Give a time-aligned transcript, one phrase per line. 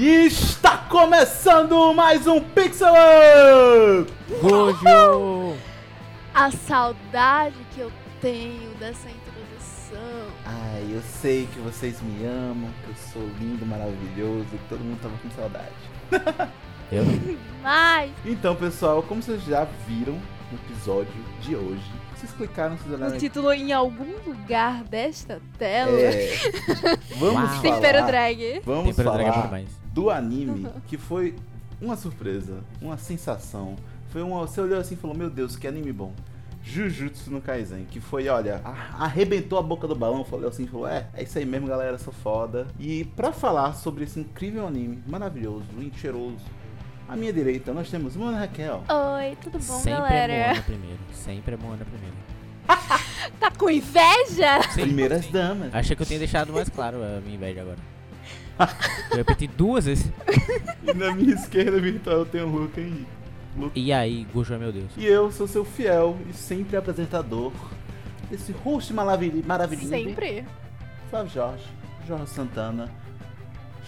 [0.00, 4.12] E está começando mais um Pixel Up!
[4.40, 5.56] Gojo!
[6.32, 10.28] A saudade que eu tenho dessa introdução.
[10.46, 15.00] Ai, eu sei que vocês me amam, que eu sou lindo, maravilhoso, que todo mundo
[15.02, 16.52] tava com saudade.
[16.92, 17.02] Eu?
[17.60, 21.82] Mas, Então, pessoal, como vocês já viram no episódio de hoje,
[22.14, 26.00] vocês clicaram, vocês olharam o título em algum lugar desta tela.
[26.00, 26.34] É,
[27.18, 27.46] vamos Uau.
[27.48, 28.62] falar, Tempero drag.
[28.64, 29.77] vamos Tempero drag é falar demais.
[29.92, 31.34] Do anime que foi
[31.80, 33.76] uma surpresa, uma sensação.
[34.10, 36.12] Foi uma, você olhou assim e falou: Meu Deus, que anime bom.
[36.62, 38.60] Jujutsu no Kaisen, que foi, olha,
[38.98, 42.12] arrebentou a boca do balão, falou assim, falou, é, é isso aí mesmo, galera, sou
[42.12, 42.66] foda.
[42.78, 45.64] E pra falar sobre esse incrível anime, maravilhoso,
[45.96, 46.44] cheiroso,
[47.08, 48.84] à minha direita nós temos Mona Raquel.
[48.86, 50.48] Oi, tudo bom, Sempre é galera?
[50.48, 50.98] Moana primeiro.
[51.14, 52.16] Sempre é Moana primeiro.
[53.40, 54.62] Tá com inveja?
[54.70, 54.82] Sim.
[54.82, 55.74] Primeiras damas.
[55.74, 57.78] Achei que eu tinha deixado mais claro a minha inveja agora.
[59.10, 60.10] Eu repeti duas vezes.
[60.82, 63.06] E na minha esquerda virtual eu tenho o Luca Henrique.
[63.56, 63.72] Luca.
[63.78, 64.90] E aí, Gojo é meu Deus.
[64.96, 67.52] E eu sou seu fiel e sempre apresentador
[68.30, 69.88] desse host maravilhoso, maravilhoso.
[69.88, 70.44] Sempre.
[71.10, 71.64] Flávio Jorge,
[72.06, 72.88] Jorge Santana,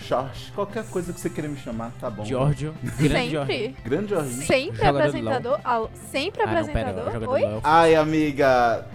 [0.09, 2.25] Jorge, qualquer coisa que você queira me chamar, tá bom.
[2.25, 2.75] Giorgio.
[2.99, 3.31] Grande.
[3.31, 3.77] Sempre.
[3.84, 4.47] Grande Jorginho.
[4.47, 5.61] Sempre Jogador apresentador.
[5.62, 6.61] Al- Sempre Ah, não, pera.
[6.91, 7.12] apresentador.
[7.12, 7.43] Jogador Oi?
[7.43, 7.61] LoL.
[7.62, 8.87] Ai, amiga,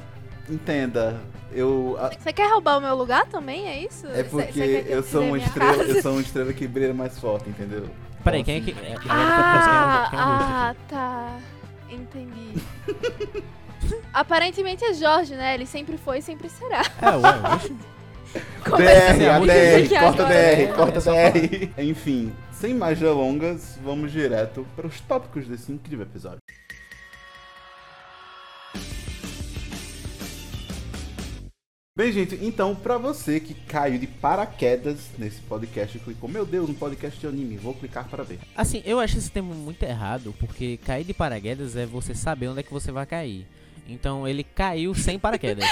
[0.50, 1.98] entenda, eu...
[2.00, 3.68] a- Você quer roubar o meu lugar também?
[3.68, 4.06] É isso?
[4.08, 6.94] É Cê- porque cê que eu sou uma estrela, eu sou uma estrela que brilha
[6.94, 7.90] mais forte, entendeu?
[8.24, 8.72] Peraí, Então, quem é que.
[8.72, 10.44] é- quem é Ah, quem é aqui?
[10.44, 11.38] ah, tá.
[11.90, 12.62] Entendi.
[14.14, 15.54] Aparentemente é Jorge, né?
[15.54, 16.82] Ele sempre foi e sempre será.
[17.02, 17.76] É, ué, oxe.
[18.66, 20.26] DR, a muito DR, corta.
[20.26, 21.70] DR, É, corta é DR.
[21.84, 26.40] Enfim, sem mais delongas, vamos direto para os tópicos desse incrível episódio.
[31.98, 36.70] Bem, gente, então, pra você que caiu de paraquedas nesse podcast e clicou, meu Deus,
[36.70, 38.38] um podcast de anime, vou clicar para ver.
[38.54, 42.60] Assim, eu acho esse termo muito errado, porque cair de paraquedas é você saber onde
[42.60, 43.48] é que você vai cair.
[43.88, 45.64] Então ele caiu sem paraquedas.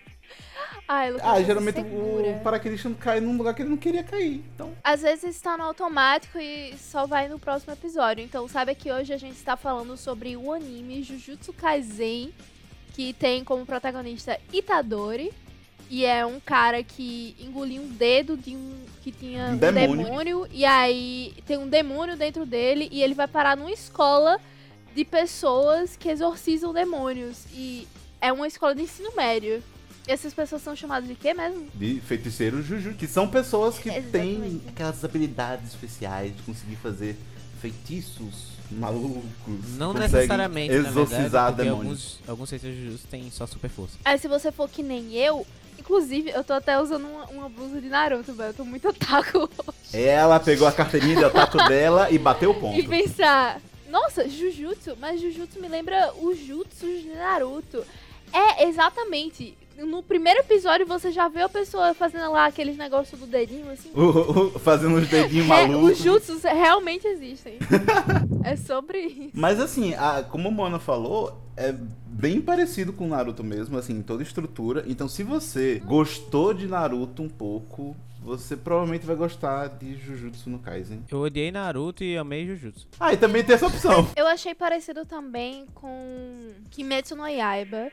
[0.88, 2.28] Ai, Lucas, Ah, geralmente segura.
[2.30, 4.72] o paraquedista não cai num lugar que ele não queria cair, então...
[4.82, 8.24] Às vezes está no automático e só vai no próximo episódio.
[8.24, 12.32] Então saiba que hoje a gente está falando sobre o anime Jujutsu Kaisen,
[12.96, 15.30] que tem como protagonista Itadori.
[15.88, 20.04] E é um cara que engoliu um dedo de um que tinha Um demônio.
[20.04, 20.48] demônio.
[20.50, 24.40] E aí tem um demônio dentro dele e ele vai parar numa escola
[24.96, 27.44] de pessoas que exorcizam demônios.
[27.52, 27.86] E
[28.20, 29.62] é uma escola de ensino médio.
[30.08, 31.68] E essas pessoas são chamadas de quê mesmo?
[31.74, 34.68] De feiticeiros Juju, que são pessoas que têm Exatamente.
[34.68, 37.16] aquelas habilidades especiais de conseguir fazer
[37.60, 39.22] feitiços malucos.
[39.76, 42.20] Não necessariamente, na verdade, exorcizar porque demônios.
[42.26, 43.98] alguns, alguns justos têm só super força.
[44.04, 45.46] Aí se você for que nem eu,
[45.78, 48.50] inclusive eu tô até usando uma, uma blusa de Naruto, velho.
[48.50, 49.48] Eu tô muito otaku.
[49.92, 52.78] Ela pegou a carteirinha de otaku dela e bateu o ponto.
[52.78, 57.84] E pensar, nossa, Jujutsu, mas Jujutsu me lembra os Jutsus de Naruto.
[58.32, 59.56] É, exatamente.
[59.78, 63.90] No primeiro episódio você já vê a pessoa fazendo lá aqueles negócios do dedinho, assim.
[63.94, 64.00] O-
[64.56, 65.92] o- fazendo uns dedinhos É, malucos.
[65.92, 67.58] os Jutsus realmente existem.
[68.44, 69.30] é sobre isso.
[69.34, 71.72] Mas assim, a- como a Mona falou, é
[72.06, 74.84] bem parecido com Naruto mesmo, assim, em toda estrutura.
[74.86, 80.58] Então, se você gostou de Naruto um pouco, você provavelmente vai gostar de Jujutsu no
[80.58, 81.04] Kaisen.
[81.10, 82.88] Eu odiei Naruto e amei Jujutsu.
[82.98, 84.08] Ah, e também tem essa opção.
[84.16, 87.90] Eu achei parecido também com Kimetsu no Yaiba.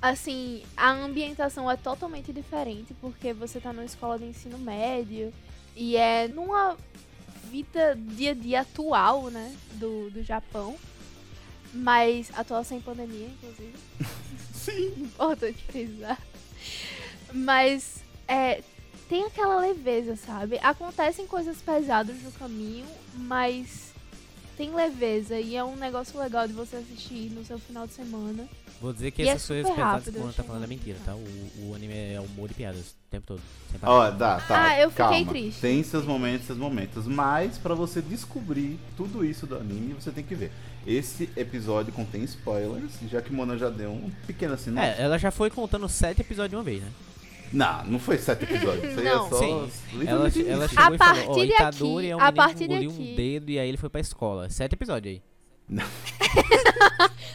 [0.00, 5.32] Assim, a ambientação é totalmente diferente, porque você tá numa escola de ensino médio
[5.76, 6.76] e é numa
[7.50, 10.76] vida dia a dia atual, né, do, do Japão.
[11.72, 13.74] Mas atual sem pandemia, inclusive.
[14.54, 14.92] Sim.
[14.96, 16.18] Importante frisar.
[17.32, 18.62] Mas é,
[19.08, 20.58] tem aquela leveza, sabe?
[20.62, 23.89] Acontecem coisas pesadas no caminho, mas
[24.60, 28.46] tem leveza e é um negócio legal de você assistir no seu final de semana.
[28.78, 30.66] Vou dizer que E é essas coisas super pesadas que o Ana tá falando é
[30.66, 31.14] mentira, tá?
[31.14, 33.40] O, o anime é humor e piadas o tempo todo.
[33.82, 34.68] Ó, dá, tá.
[34.68, 35.26] Ah, eu fiquei calma.
[35.32, 35.60] triste.
[35.62, 37.06] Tem seus momentos, seus momentos.
[37.06, 40.52] Mas pra você descobrir tudo isso do anime, você tem que ver.
[40.86, 44.84] Esse episódio contém spoilers, já que Mona já deu um pequeno sinal.
[44.84, 46.90] É, ela já foi contando sete episódios de uma vez, né?
[47.52, 48.90] Não, não foi sete episódios.
[48.90, 49.26] Isso aí Não.
[49.26, 49.38] é só.
[49.38, 49.70] Sim.
[50.06, 52.58] Ela, ela chegou A e falou, ó, partir Itadori é um a menino que partir
[52.58, 54.48] de engoliu um dedo e aí ele foi pra escola.
[54.48, 55.22] Sete episódios aí.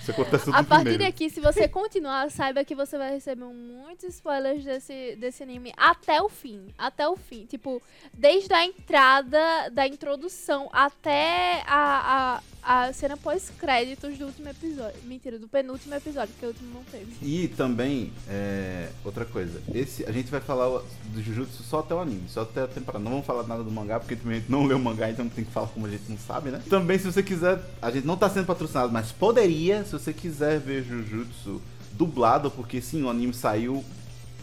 [0.01, 1.03] Isso acontece tudo A partir primeiro.
[1.03, 6.21] daqui, se você continuar, saiba que você vai receber muitos spoilers desse, desse anime até
[6.21, 6.67] o fim.
[6.77, 7.45] Até o fim.
[7.45, 7.81] Tipo,
[8.13, 14.99] desde a entrada, da introdução até a, a, a cena pós-créditos do último episódio.
[15.05, 17.15] Mentira, do penúltimo episódio, porque o último não teve.
[17.21, 21.99] E também, é, outra coisa, esse, a gente vai falar do Jujutsu só até o
[21.99, 23.03] anime, só até a temporada.
[23.03, 25.27] Não vamos falar nada do mangá, porque também a gente não leu o mangá, então
[25.29, 26.61] tem que falar como a gente não sabe, né?
[26.69, 30.59] Também, se você quiser, a gente não tá sendo patrocinado, mas poderia, se você quiser
[30.59, 31.61] ver Jujutsu
[31.93, 33.83] dublado, porque sim, o anime saiu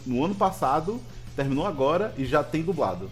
[0.05, 0.99] no ano passado,
[1.35, 3.09] terminou agora e já tem dublado.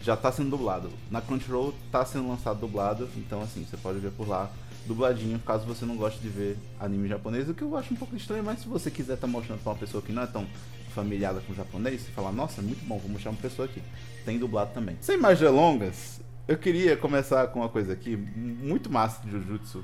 [0.00, 0.90] Já tá sendo dublado.
[1.10, 4.50] Na Crunchyroll tá sendo lançado dublado, então assim, você pode ver por lá
[4.86, 8.14] dubladinho, caso você não goste de ver anime japonês, o que eu acho um pouco
[8.14, 10.46] estranho, mas se você quiser estar mostrando pra uma pessoa que não é tão
[10.94, 13.82] familiada com o japonês, você fala, nossa, muito bom, vou mostrar uma pessoa aqui.
[14.26, 14.96] Tem dublado também.
[15.00, 19.82] Sem mais delongas, eu queria começar com uma coisa aqui, muito massa de Jujutsu,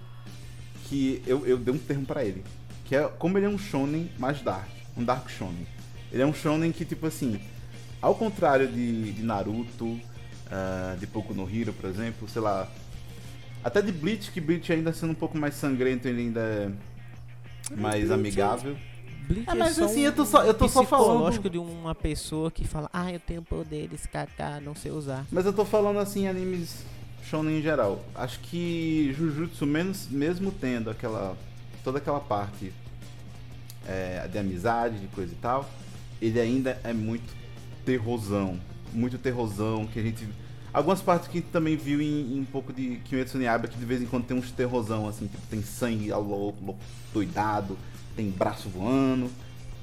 [0.91, 2.43] que eu, eu dei um termo pra ele,
[2.85, 5.65] que é como ele é um shonen mais dark, um dark shonen.
[6.13, 7.41] Ele é um shonen que, tipo assim,
[8.03, 9.99] ao contrário de, de Naruto,
[10.51, 12.69] ah, de Boku no Hero, por exemplo, sei lá,
[13.63, 18.07] até de Bleach, que Bleach ainda sendo um pouco mais sangrento, ele ainda é mais
[18.07, 18.77] Bleach é- amigável.
[19.29, 21.59] Bleach É, mas só assim, um eu tô só- eu tô só psicológico falando- de
[21.59, 25.25] uma pessoa que fala, ah, eu tenho poderes, kaká, não sei usar.
[25.31, 26.85] Mas eu tô falando assim, animes
[27.31, 28.05] shonen em geral.
[28.15, 31.37] Acho que Jujutsu, menos, mesmo tendo aquela
[31.85, 32.73] toda aquela parte
[33.87, 35.69] é, de amizade, de coisa e tal,
[36.21, 37.33] ele ainda é muito
[37.85, 38.59] terrorzão.
[38.93, 40.29] Muito terrorzão, que a gente...
[40.73, 43.67] Algumas partes que a gente também viu em, em um pouco de Kimetsu no Yaiba,
[43.67, 46.77] que de vez em quando tem uns terrorzão, assim, tipo, tem sangue louco,
[47.13, 47.77] doidado,
[48.15, 49.31] tem braço voando.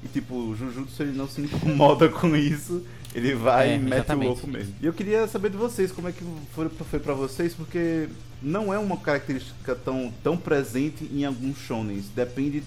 [0.04, 2.84] E tipo, o Jujutsu ele não se incomoda com isso.
[3.16, 4.28] Ele vai É, e mete exatamente.
[4.28, 4.76] o louco mesmo.
[4.82, 6.24] E eu queria saber de vocês, como é que
[6.54, 8.08] foi, foi pra vocês, porque
[8.42, 12.06] não é uma característica tão, tão presente em alguns shonens.
[12.16, 12.62] Depende,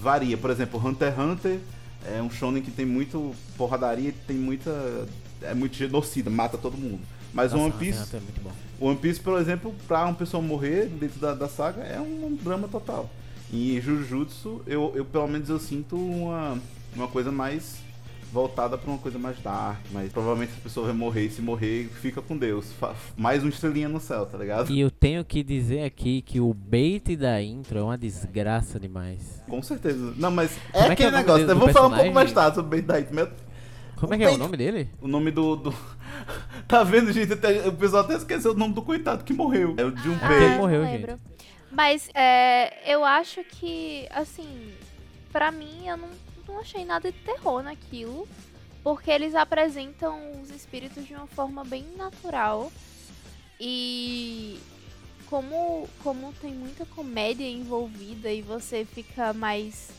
[0.00, 0.36] varia.
[0.38, 1.58] Por exemplo, Hunter x Hunter
[2.06, 5.06] é um shonen que tem muito porradaria, tem muita.
[5.42, 7.00] É muito genocida, mata todo mundo.
[7.32, 8.52] Mas Nossa, One Hunter Piece, Hunter é muito bom.
[8.80, 12.68] One Piece, por exemplo, pra uma pessoa morrer dentro da, da saga é um drama
[12.68, 13.10] total.
[13.52, 16.58] E Jujutsu, eu, eu pelo menos eu sinto uma,
[16.94, 17.78] uma coisa mais
[18.32, 21.88] voltada pra uma coisa mais dark, mas provavelmente a pessoa vai morrer e se morrer,
[22.00, 22.70] fica com Deus.
[22.78, 24.70] Fa- mais uma estrelinha no céu, tá ligado?
[24.70, 29.42] E eu tenho que dizer aqui que o bait da intro é uma desgraça demais.
[29.48, 30.14] Com certeza.
[30.16, 31.46] Não, mas é é que é aquele nome negócio.
[31.46, 33.32] do- Eu do vou falar um pouco mais tarde sobre o Bait Night.
[33.96, 34.88] Como O é que é o bait- nome dele?
[35.02, 35.56] O nome do.
[35.56, 35.74] do-
[36.68, 37.32] tá vendo, gente?
[37.32, 39.74] Até- o pessoal até esqueceu o nome do coitado que morreu.
[39.76, 40.46] É o Junpei.
[40.54, 41.16] Ah, morreu, gente.
[41.70, 44.74] Mas é, eu acho que, assim,
[45.30, 46.08] pra mim eu não,
[46.48, 48.28] não achei nada de terror naquilo.
[48.82, 52.72] Porque eles apresentam os espíritos de uma forma bem natural.
[53.60, 54.58] E
[55.26, 59.90] como, como tem muita comédia envolvida e você fica mais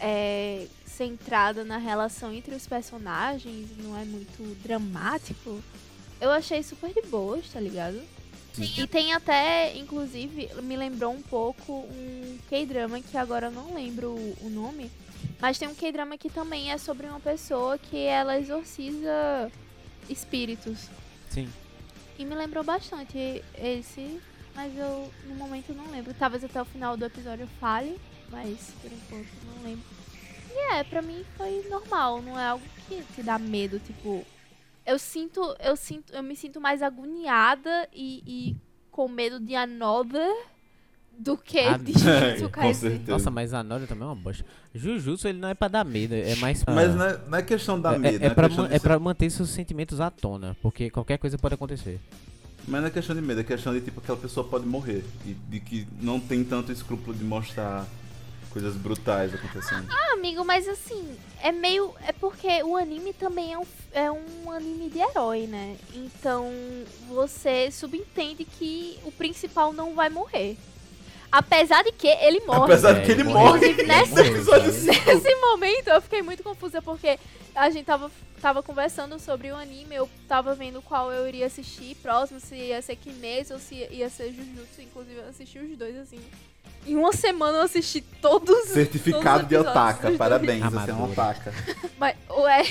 [0.00, 5.62] é, centrada na relação entre os personagens, não é muito dramático,
[6.20, 8.02] eu achei super de boas, tá ligado?
[8.62, 14.10] E tem até, inclusive, me lembrou um pouco um K-drama que agora eu não lembro
[14.10, 14.90] o, o nome,
[15.40, 19.50] mas tem um K-drama que também é sobre uma pessoa que ela exorciza
[20.08, 20.88] espíritos.
[21.30, 21.48] Sim.
[22.18, 24.20] E me lembrou bastante esse,
[24.54, 26.14] mas eu no momento não lembro.
[26.14, 28.00] Talvez até o final do episódio eu fale,
[28.30, 29.84] mas por enquanto não lembro.
[30.50, 34.24] E é, pra mim foi normal, não é algo que te dá medo, tipo.
[34.86, 38.56] Eu sinto, eu sinto, eu me sinto mais agoniada e, e
[38.90, 40.30] com medo de Another
[41.18, 43.02] do que Ah, de Jujutsu Kaisen.
[43.08, 44.44] Nossa, mas a Nori também é uma bosta.
[44.74, 46.74] Jujutsu, ele não é pra dar medo, é mais pra...
[46.74, 48.34] Mas não é, não é questão da é, medo, é, né?
[48.34, 51.98] pra, man- é ser- pra manter seus sentimentos à tona, porque qualquer coisa pode acontecer.
[52.68, 55.04] Mas não é questão de medo, é questão de tipo aquela pessoa pode morrer.
[55.24, 57.86] E de que não tem tanto escrúpulo de mostrar
[58.56, 59.86] coisas brutais acontecendo.
[59.90, 61.94] Ah, amigo, mas assim, é meio.
[62.08, 65.76] É porque o anime também é um, é um anime de herói, né?
[65.94, 66.50] Então
[67.06, 70.56] você subentende que o principal não vai morrer.
[71.30, 72.72] Apesar de que ele morre.
[72.72, 73.74] Apesar de É, que ele ele morre.
[73.74, 74.04] Cara.
[75.04, 77.18] nesse momento eu fiquei muito confusa porque
[77.54, 78.10] a gente tava,
[78.40, 82.80] tava conversando sobre o anime, eu tava vendo qual eu iria assistir próximo, se ia
[82.80, 86.20] ser Kimetsu ou se ia ser Jujutsu, inclusive eu assisti os dois assim.
[86.86, 91.12] Em uma semana eu assisti todos Certificado todos de otaka, parabéns, você é um Amadora.
[91.32, 91.54] otaka.
[91.98, 92.66] Mas, ué,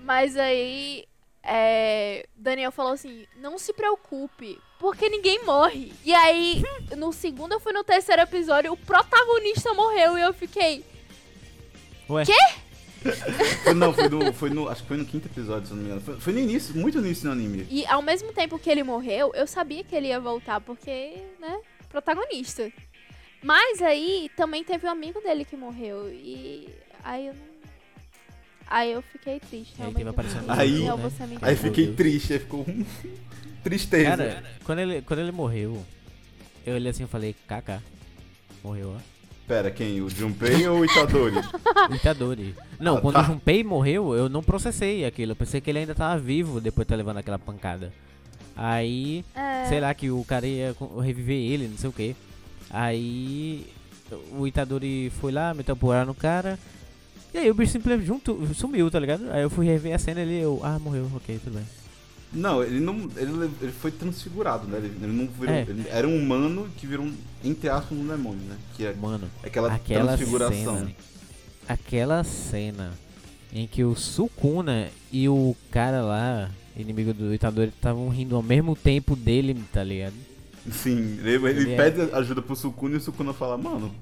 [0.00, 1.04] mas aí
[1.42, 5.92] é, Daniel falou assim, não se preocupe, porque ninguém morre.
[6.04, 6.62] E aí,
[6.96, 10.84] no segundo ou foi no terceiro episódio, o protagonista morreu e eu fiquei,
[12.08, 14.68] Ué, Foi- Não, foi no, foi no.
[14.68, 16.00] Acho que foi no quinto episódio, se eu não me engano.
[16.04, 17.66] Foi, foi no início, muito no início do anime.
[17.70, 21.60] E ao mesmo tempo que ele morreu, eu sabia que ele ia voltar, porque, né,
[21.88, 22.70] protagonista.
[23.42, 26.08] Mas aí também teve um amigo dele que morreu.
[26.10, 26.68] E
[27.02, 27.50] aí eu não.
[28.66, 29.74] Aí eu fiquei triste.
[29.82, 31.10] Aí teve aparecendo Aí- eu né?
[31.42, 32.64] Aí fiquei triste, aí ficou
[33.64, 34.16] tristeza.
[34.16, 35.84] Cara, quando ele, quando ele morreu,
[36.64, 37.80] eu olhei assim e falei, kaká.
[38.62, 39.00] Morreu, ó.
[39.48, 40.00] Pera, quem?
[40.00, 41.34] O Junpei ou o Itadori?
[41.90, 42.54] O Itadori.
[42.78, 43.22] Não, Ah, quando tá.
[43.22, 45.32] o Junpei morreu, eu não processei aquilo.
[45.32, 47.92] Eu pensei que ele ainda tava vivo depois de ter levado aquela pancada.
[48.54, 52.14] Aí, É, sei lá, que o cara ia reviver ele, não sei o que.
[52.70, 53.66] Aí,
[54.32, 56.58] o Itadori foi lá, meteu a porrada no cara.
[57.32, 59.30] E aí o bicho simplesmente junto, sumiu, tá ligado?
[59.30, 61.64] Aí eu fui rever a cena e ele, eu, ah, morreu, ok, tudo bem.
[62.32, 63.10] Não, ele não.
[63.16, 64.78] Ele, ele foi transfigurado, né?
[64.78, 65.54] Ele, ele não virou.
[65.54, 65.62] É.
[65.62, 68.56] Ele era um humano que virou, um, entre aspas, um demônio, né?
[68.76, 70.78] Que é Mano, aquela, aquela transfiguração.
[70.78, 70.92] cena.
[71.68, 72.92] Aquela cena
[73.52, 78.76] em que o Sukuna e o cara lá, inimigo do Itadori, estavam rindo ao mesmo
[78.76, 80.14] tempo dele, tá ligado?
[80.70, 83.92] Sim, ele, ele Ele é- pede ajuda pro Sukuna e o Sukuna fala, mano,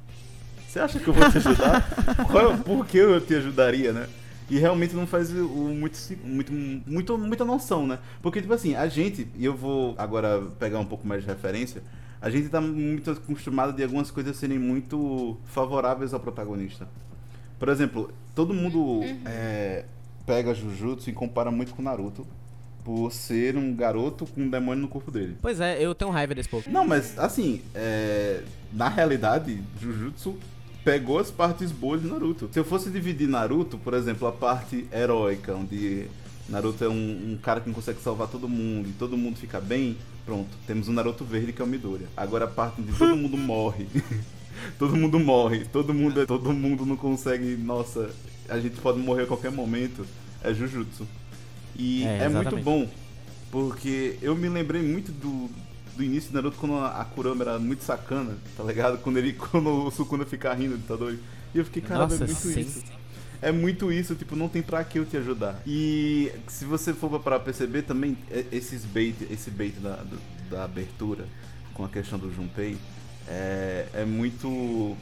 [0.67, 1.88] você acha que eu vou te ajudar?
[2.31, 4.09] Qual, por que eu te ajudaria, né?
[4.50, 7.99] E realmente não faz o, muito, muito, muito, muita noção, né?
[8.23, 11.83] Porque, tipo assim, a gente, e eu vou agora pegar um pouco mais de referência,
[12.21, 16.88] a gente tá muito acostumado de algumas coisas serem muito favoráveis ao protagonista.
[17.59, 19.85] Por exemplo, todo mundo é,
[20.27, 22.27] pega Jujutsu e compara muito com Naruto
[22.88, 25.37] por ser um garoto com um demônio no corpo dele.
[25.42, 26.71] Pois é, eu tenho raiva desse povo.
[26.71, 28.40] Não, mas assim, é,
[28.73, 30.38] na realidade, Jujutsu
[30.83, 32.49] pegou as partes boas de Naruto.
[32.50, 36.07] Se eu fosse dividir Naruto, por exemplo, a parte heróica, onde
[36.49, 39.95] Naruto é um, um cara que consegue salvar todo mundo e todo mundo fica bem,
[40.25, 42.09] pronto, temos o Naruto verde que é o Midoriya.
[42.16, 43.87] Agora a parte onde todo mundo morre.
[44.78, 48.09] todo mundo morre, todo mundo, todo mundo não consegue, nossa,
[48.49, 50.07] a gente pode morrer a qualquer momento,
[50.42, 51.07] é Jujutsu.
[51.77, 52.89] E É, é, muito bom,
[53.51, 55.49] porque eu me lembrei muito do,
[55.97, 58.99] do início de Naruto quando a Kurama era muito sacana, tá ligado?
[58.99, 61.19] Quando ele quando o Sukuna fica rindo do Itadori.
[61.55, 62.61] E eu fiquei, caramba, Nossa, é muito sim.
[62.61, 62.83] isso.
[63.41, 65.63] É muito isso, tipo, não tem pra que eu te ajudar.
[65.67, 70.21] E se você for pra perceber também, é- esses bait, esse bait da, do-
[70.51, 71.25] da abertura
[71.73, 72.77] com a questão do Junpei
[73.29, 74.97] é, é muito.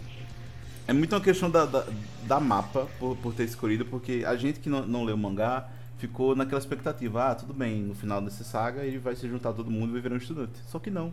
[0.86, 1.84] É muito uma questão da, da,
[2.28, 5.68] da mapa por, por ter escolhido, porque a gente que não, não leu o mangá
[5.98, 9.70] ficou naquela expectativa, ah, tudo bem, no final dessa saga ele vai se juntar todo
[9.70, 10.58] mundo e vai virar um estudante.
[10.68, 11.12] Só que não.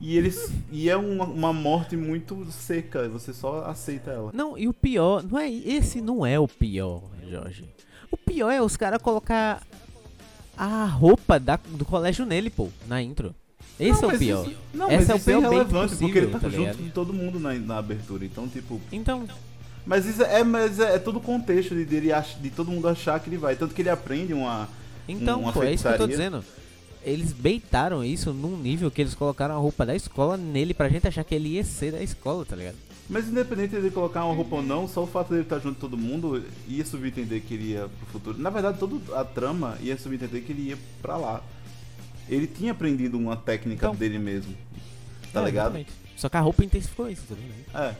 [0.00, 0.50] E eles.
[0.72, 4.30] E é uma, uma morte muito seca, você só aceita ela.
[4.32, 7.68] Não, e o pior, não é, esse não é o pior, Jorge.
[8.10, 9.60] O pior é os caras colocar
[10.56, 13.34] a roupa da, do colégio nele, pô, na intro.
[13.78, 14.46] Esse Não, é o pior.
[14.46, 16.60] isso- não, Essa mas é o é pior bait irrelevante, porque ele tá, tá junto
[16.60, 16.76] ligado?
[16.76, 18.24] de todo mundo na, na abertura.
[18.24, 18.78] Então, tipo.
[18.92, 19.26] Então,
[19.90, 22.86] Mas isso é, mas é, é todo o contexto de, dele ach, de todo mundo
[22.86, 23.56] achar que ele vai.
[23.56, 24.68] Tanto que ele aprende uma.
[25.08, 26.44] então, Uma pô, é isso que eu tô dizendo.
[27.04, 31.08] Eles beitaram isso num nível que eles colocaram a roupa da escola nele pra gente
[31.08, 32.76] achar que ele ia ser da escola, tá ligado?
[33.08, 35.80] Mas independente dele colocar uma roupa ou não, só o fato dele estar junto de
[35.80, 38.38] todo mundo ia subentender que ele ia pro futuro.
[38.38, 41.42] Na verdade, toda a trama ia subentender que ele ia pra lá.
[42.28, 43.96] Ele tinha aprendido uma técnica Então.
[43.96, 44.54] dele mesmo.
[45.32, 45.64] Tá É, ligado?
[45.78, 45.90] exatamente.
[46.16, 47.86] Só que a roupa intensificou isso, tá ligado?
[47.90, 47.96] É.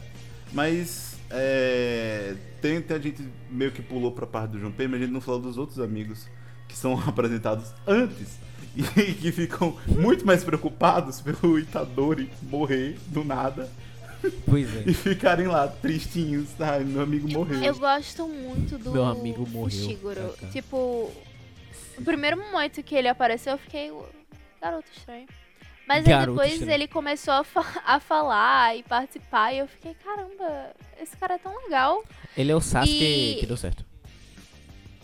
[0.53, 5.05] Mas é, tem, tem a gente meio que pulou pra parte do Junpei, mas a
[5.05, 6.29] gente não falou dos outros amigos
[6.69, 8.39] que são apresentados antes
[8.77, 8.83] e
[9.15, 13.71] que ficam muito mais preocupados pelo Itadori morrer do nada
[14.45, 14.93] Pois e é.
[14.93, 16.49] ficarem lá tristinhos.
[16.61, 17.63] Ai, meu amigo morreu.
[17.63, 19.69] Eu gosto muito do Meu amigo morreu.
[19.69, 20.35] Ishiguro.
[20.39, 20.49] Kaká.
[20.49, 21.11] Tipo,
[21.97, 23.93] o primeiro momento que ele apareceu, eu fiquei.
[24.61, 25.27] Garoto estranho.
[25.91, 26.73] Mas aí depois estranho.
[26.73, 30.71] ele começou a, fa- a falar e participar, e eu fiquei, caramba,
[31.01, 32.03] esse cara é tão legal.
[32.37, 33.85] Ele é o Sasuke E- que deu certo.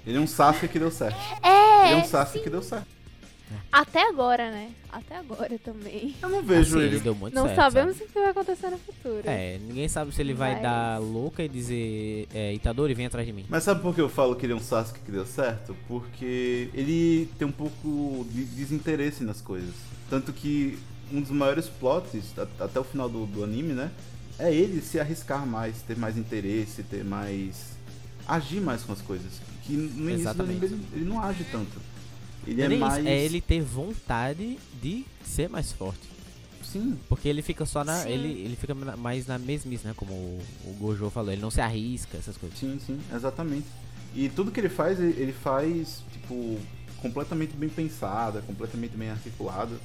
[0.06, 1.16] Ele é um Sasuke que deu certo.
[1.42, 2.86] É, Ele é um Sasuke que deu certo.
[3.72, 4.70] até agora, né?
[4.92, 6.14] Até agora também.
[6.22, 6.94] Eu não vejo Assim, ele.
[6.96, 7.56] ele deu muito Não certo.
[7.56, 8.04] sabemos sabe?
[8.08, 9.22] o que vai acontecer no futuro.
[9.24, 13.26] É, ninguém sabe se ele vai Mas- dar louca e dizer é, Itadori, vem atrás
[13.26, 13.44] de mim.
[13.48, 15.76] Mas sabe por que eu falo que ele é um Sasuke que deu certo?
[15.88, 19.74] Porque ele tem um pouco de desinteresse nas coisas.
[20.08, 20.78] Tanto que
[21.12, 22.10] um dos maiores plots,
[22.60, 23.90] até o final do, do anime, né?
[24.38, 27.76] É ele se arriscar mais, ter mais interesse, ter mais.
[28.26, 29.32] agir mais com as coisas.
[29.64, 30.64] Que no início do Exatamente.
[30.64, 31.80] anime ele, ele não age tanto.
[32.46, 33.06] Ele Não é nem isso, mais.
[33.06, 36.06] é ele ter vontade de ser mais forte.
[36.62, 36.98] Sim.
[37.08, 38.02] Porque ele fica só na.
[38.02, 38.10] Sim.
[38.10, 39.94] Ele, ele fica mais na mesmice, né?
[39.96, 41.32] Como o, o Gojo falou.
[41.32, 42.58] Ele não se arrisca, essas coisas.
[42.58, 43.66] Sim, sim, exatamente.
[44.14, 46.58] E tudo que ele faz, ele faz, tipo,
[46.98, 49.78] completamente bem pensado, completamente bem articulado.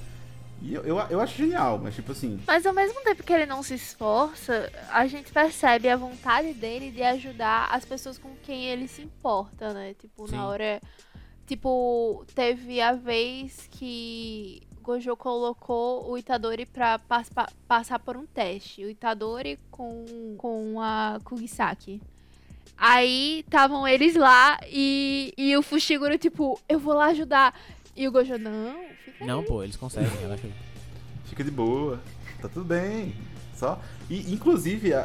[0.62, 3.46] E eu, eu, eu acho genial, mas tipo assim, Mas ao mesmo tempo que ele
[3.48, 8.65] não se esforça, a gente percebe a vontade dele de ajudar as pessoas com quem
[8.65, 9.96] ele se importa, né?
[9.96, 10.36] Tipo, Sim.
[10.36, 10.80] na hora.
[11.48, 14.62] Tipo, teve a vez que.
[14.84, 18.84] Gojo colocou o Itadori pra pas- pa- passar por um teste.
[18.84, 22.01] O Itadori com, com a Kugisaki.
[22.77, 27.53] Aí estavam eles lá e, e o Fushiguro, tipo, eu vou lá ajudar.
[27.96, 29.46] E o Gojo, não, fica Não, aí.
[29.46, 30.48] pô, eles conseguem, relaxa.
[31.25, 32.00] Fica de boa.
[32.41, 33.13] Tá tudo bem.
[33.55, 33.79] Só.
[34.10, 35.01] E, inclusive, a,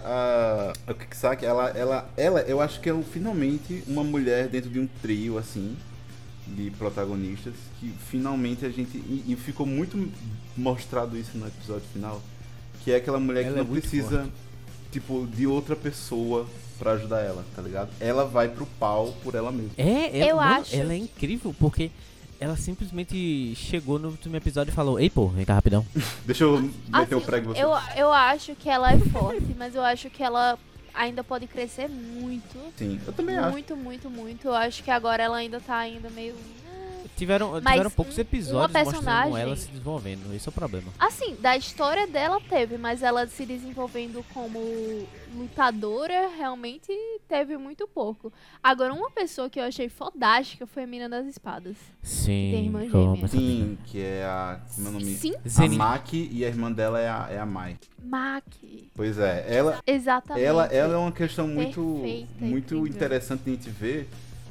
[0.87, 4.71] a, a Kikisaki, ela, ela, ela, eu acho que é um- finalmente uma mulher dentro
[4.71, 5.77] de um trio, assim,
[6.47, 8.97] de protagonistas, que finalmente a gente.
[8.97, 10.11] E, e ficou muito
[10.57, 12.23] mostrado isso no episódio final.
[12.83, 14.29] Que é aquela mulher Ela que é não muito precisa,
[14.91, 16.47] tipo, de outra pessoa
[16.79, 17.91] pra ajudar ela, tá ligado?
[18.01, 19.73] Ela vai pro pau por ela mesma.
[19.77, 21.91] É, ela, Eu mano, acho ela é incrível porque
[22.41, 25.87] ela simplesmente chegou no último episódio e falou: Ei, pô, vem cá rapidão.
[26.25, 27.63] Deixa eu meter o Assim, prego em você.
[27.63, 30.59] eu, eu acho que ela é forte, mas eu acho que ela
[30.95, 32.59] ainda pode crescer muito.
[32.77, 33.51] Sim, eu também acho.
[33.51, 34.47] Muito, muito, muito.
[34.49, 36.35] Eu acho que agora ela ainda tá ainda meio.
[37.17, 40.35] Tiveram, Mas tiveram poucos episódios mostrando ela se desenvolvendo.
[40.35, 40.93] Esse é o problema.
[40.99, 44.61] Assim, da história dela teve, mas ela se desenvolvendo como
[45.35, 46.93] lutadora realmente
[47.27, 48.33] teve muito pouco.
[48.63, 51.77] Agora, uma pessoa que eu achei fodástica foi a Mina das Espadas.
[52.03, 52.71] Sim.
[52.71, 53.29] menina.
[53.29, 54.61] Sim, que é a.
[54.75, 55.05] Como é o nome?
[55.07, 55.77] Sim, A Zenin.
[55.77, 57.79] Maki e a irmã dela é a, é a Mai.
[58.03, 58.91] Maki.
[58.95, 60.45] Pois é, ela, Exatamente.
[60.45, 62.87] ela, ela é uma questão muito, Perfeita, muito incrível.
[62.87, 64.09] interessante de a gente ver,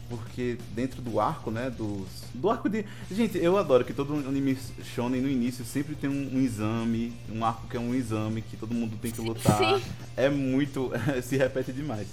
[0.10, 2.86] porque dentro do arco, né, dos, do arco de...
[3.12, 7.44] Gente, eu adoro que todo anime shonen no início sempre tem um, um exame, um
[7.44, 9.58] arco que é um exame, que todo mundo tem que lutar.
[9.58, 9.82] Sim.
[10.16, 10.92] É muito...
[11.24, 12.08] se repete demais.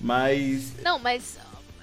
[0.00, 0.72] Mas...
[0.82, 1.38] Não, mas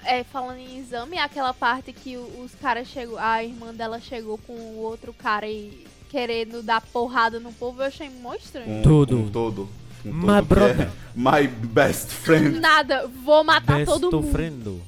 [0.05, 4.53] é, falando em exame, aquela parte que os caras chegou, a irmã dela chegou com
[4.53, 8.67] o outro cara e querendo dar porrada no povo, eu achei mó estranho.
[8.77, 9.17] Com, Tudo.
[9.17, 9.69] Com todo.
[10.03, 10.87] Com My todo que brother.
[10.87, 12.59] é my best friend.
[12.59, 14.31] Nada, vou matar Best todo mundo.
[14.31, 14.81] friendo.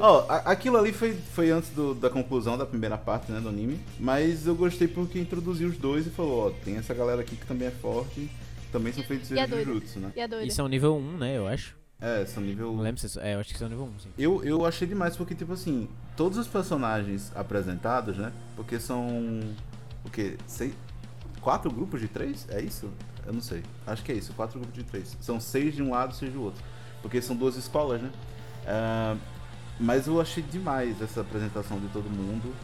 [0.00, 3.48] Ó, a- aquilo ali foi, foi antes do- da conclusão da primeira parte, né, do
[3.48, 3.78] anime.
[4.00, 7.46] Mas eu gostei porque introduziu os dois e falou, ó, tem essa galera aqui que
[7.46, 8.30] também é forte,
[8.72, 9.66] também são feitos E é de doido.
[9.74, 10.12] Jujutsu, né?
[10.16, 10.20] E
[10.60, 11.36] é um nível 1, né?
[11.36, 11.76] Eu acho.
[12.00, 12.72] É, são nível...
[12.74, 13.30] Não lembro se é.
[13.30, 14.08] É, eu acho que isso é um nível 1, sim.
[14.16, 18.32] Eu, eu achei demais porque, tipo assim, todos os personagens apresentados, né?
[18.54, 19.40] Porque são.
[20.04, 20.36] O quê?
[20.46, 20.72] Seis,
[21.40, 22.46] quatro grupos de três?
[22.50, 22.88] É isso?
[23.26, 23.62] Eu não sei.
[23.84, 25.16] Acho que é isso, quatro grupos de três.
[25.20, 26.62] São seis de um lado, seis do outro.
[27.02, 28.10] Porque são duas escolas, né?
[28.64, 29.16] Ah,
[29.78, 32.54] mas eu achei demais essa apresentação de todo mundo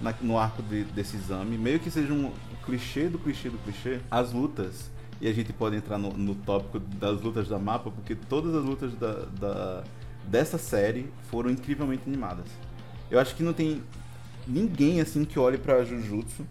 [0.00, 1.56] na- no arco de- desse exame.
[1.56, 2.32] Meio que seja um
[2.64, 4.00] clichê do clichê do clichê.
[4.10, 4.90] As lutas.
[5.20, 8.64] E a gente pode entrar no, no tópico das lutas da mapa, porque todas as
[8.64, 9.84] lutas da, da-
[10.26, 12.46] dessa série foram incrivelmente animadas.
[13.10, 13.82] Eu acho que não tem
[14.46, 16.44] ninguém assim que olhe pra Jujutsu,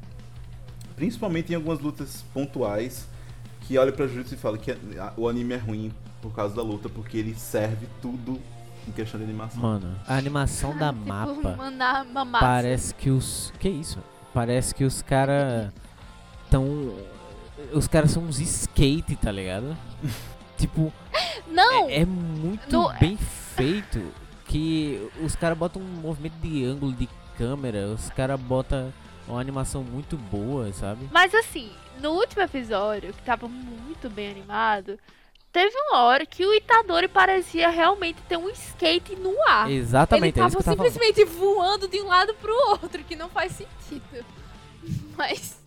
[0.96, 3.06] principalmente em algumas lutas pontuais,
[3.62, 4.76] que olhe pra Jujutsu e fale que
[5.18, 8.40] o anime é ruim por causa da luta, porque ele serve tudo
[8.88, 9.62] em questão de animação.
[9.62, 12.46] Mano, a animação da Tipo, mapa mandar uma massa.
[12.46, 13.54] parece que os.
[13.60, 14.00] Que isso?
[14.34, 15.72] Parece que os caras
[16.50, 16.94] tão.
[17.72, 19.76] Os caras são uns skate, tá ligado?
[20.58, 20.92] tipo,
[21.48, 21.90] Não!
[21.90, 24.02] é, é muito No- bem feito
[24.46, 28.94] que os caras botam um movimento de ângulo de câmera, os caras botam
[29.28, 31.08] uma animação muito boa, sabe?
[31.12, 35.00] Mas assim, no último episódio, que tava muito bem animado,
[35.54, 39.72] teve uma hora que o Itadori parecia realmente ter um skate no ar.
[39.72, 40.92] Exatamente, Ele é isso tava que eu tava falando.
[40.92, 44.26] simplesmente voando de um lado pro outro, que não faz sentido.
[45.16, 45.62] Mas.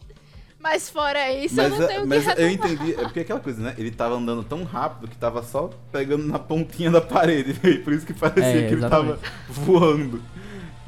[0.59, 3.21] Mas fora isso, eu Mas, não é- tenho o mas que eu entendi, é porque
[3.21, 3.75] aquela coisa, né?
[3.79, 7.93] Ele tava andando tão rápido que tava só pegando na pontinha da parede, e por
[7.93, 10.21] isso que parecia É, que ele tava voando.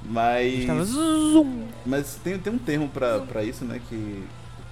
[0.04, 0.64] Mas.
[0.66, 1.68] Tava zoom.
[1.86, 3.80] Mas tem, tem um termo pra, pra isso, né?
[3.88, 4.24] Que.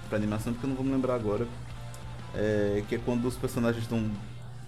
[0.08, 1.46] Pra animação, porque eu não vou me lembrar agora.
[2.36, 4.10] É, que é quando os personagens estão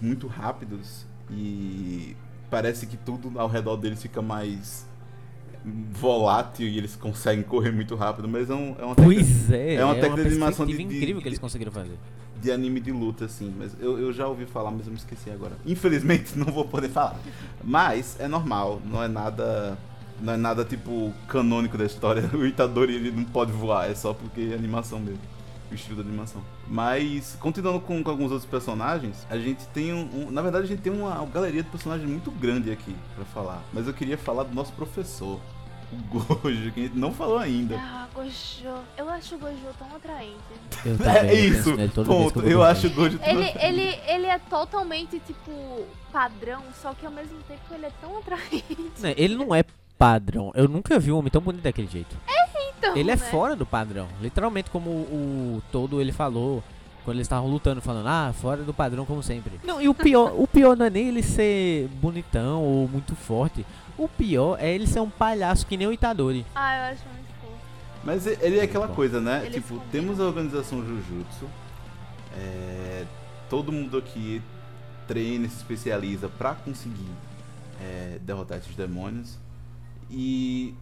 [0.01, 2.15] muito rápidos e
[2.49, 4.87] parece que tudo ao redor deles fica mais
[5.91, 9.73] volátil e eles conseguem correr muito rápido, mas é, um, é uma técnica Pois é,
[9.75, 11.97] é uma técnica de animação de- de- incrível que eles conseguiram fazer.
[12.41, 13.53] de anime de luta, assim.
[13.57, 15.57] Mas eu, eu já ouvi falar, mas eu me esqueci agora.
[15.65, 17.19] Infelizmente não vou poder falar.
[17.63, 19.77] Mas é normal, não é nada.
[20.21, 22.23] Não é nada tipo canônico da história.
[22.33, 25.19] O Itadori ele não pode voar, é só porque é animação mesmo.
[25.71, 26.41] O estilo da animação.
[26.67, 30.67] Mas, continuando com, com alguns outros personagens, a gente tem um, um- Na verdade, a
[30.67, 33.61] gente tem uma, galeria de personagens muito grande aqui pra falar.
[33.71, 35.39] Mas eu queria falar do nosso professor,
[35.91, 37.75] o Gojo, que a gente não falou ainda.
[37.77, 38.33] Ah, Gojo.
[38.97, 40.35] Eu acho o Gojo tão atraente.
[40.85, 42.39] Eu também, É eu penso isso, que ponto.
[42.39, 42.63] Eu dormir.
[42.63, 47.37] acho o Gojo tão Ele, ele, ele é totalmente, tipo, padrão, só que ao mesmo
[47.47, 48.77] tempo ele é tão atraente.
[48.99, 49.63] Né, Ele não é
[49.99, 50.51] padrão.
[50.55, 52.15] Eu nunca vi um homem tão bonito daquele jeito.
[52.79, 53.21] Então, Ele é né?
[53.29, 54.07] fora do padrão.
[54.21, 56.63] Literalmente, como o todo ele falou
[57.03, 59.59] quando eles estavam lutando, falando, ah, fora do padrão como sempre.
[59.63, 63.65] Não, e o pior, o pior não é nem ele ser bonitão ou muito forte.
[63.97, 66.45] O pior é ele ser um palhaço que nem o Itadori.
[66.55, 67.53] Ah, eu acho muito fofo.
[68.03, 69.41] Mas ele é aquela coisa, né?
[69.43, 69.89] Eles tipo, combinam.
[69.91, 71.45] temos a organização Jujutsu.
[72.37, 73.05] é,
[73.49, 74.41] todo mundo aqui
[75.07, 77.09] treina e se especializa pra conseguir
[77.81, 79.37] é, derrotar esses demônios.
[80.11, 80.73] E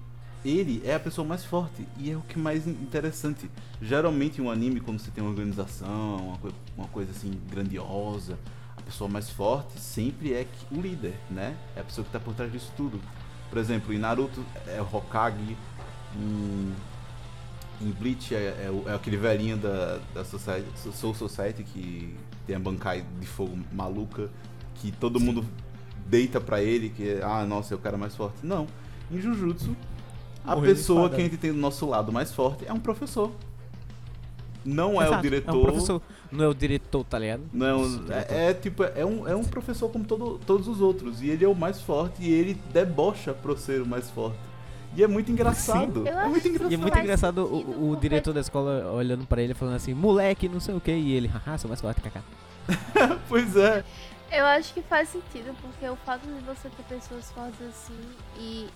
[0.46, 1.86] ele é a pessoa mais forte.
[1.98, 3.50] E é o que mais interessante.
[3.82, 8.38] Geralmente em um anime, quando você tem uma organização, uma, coi- uma coisa assim grandiosa,
[8.78, 11.56] a pessoa mais forte sempre é o líder, né?
[11.76, 13.00] É a pessoa que tá por trás disso tudo.
[13.50, 15.58] Por exemplo, em Naruto é o Hokage.
[16.16, 16.74] Em,
[17.82, 22.56] em Bleach é, é o- é aquele velhinho da, da Society, Soul Society que tem
[22.56, 24.30] a bancai de fogo maluca,
[24.76, 25.46] que todo mundo
[26.08, 28.38] deita pra ele, que é, ah, nossa, é o cara mais forte.
[28.44, 28.68] Não.
[29.12, 29.76] Em Jujutsu,
[30.48, 33.32] a pessoa que a gente tem do nosso lado mais forte é um professor.
[34.66, 35.56] Não é o Exato, diretor.
[35.56, 37.44] É um professor, não é o diretor, tá ligado?
[37.54, 40.82] Não, é um- é, é tipo, é um, é um professor como todo, todos os
[40.82, 41.22] outros.
[41.22, 44.38] E ele é o mais forte e ele debocha por ser o mais forte.
[44.96, 46.06] E é muito engraçado.
[46.08, 46.72] É muito engraçado.
[46.72, 50.50] E é muito engraçado o, o diretor da escola olhando pra ele falando assim, moleque,
[50.50, 52.22] não sei o que, e ele, haha, sou mais forte, kaká.
[53.30, 53.84] Pois é.
[54.32, 57.94] Eu acho que faz sentido, porque o fato de você ter pessoas fortes assim
[58.38, 58.68] e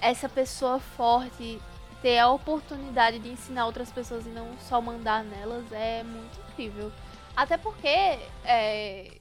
[0.00, 1.60] essa pessoa forte
[2.02, 6.90] ter a oportunidade de ensinar outras pessoas e não só mandar nelas é muito incrível.
[7.36, 9.18] Até porque é,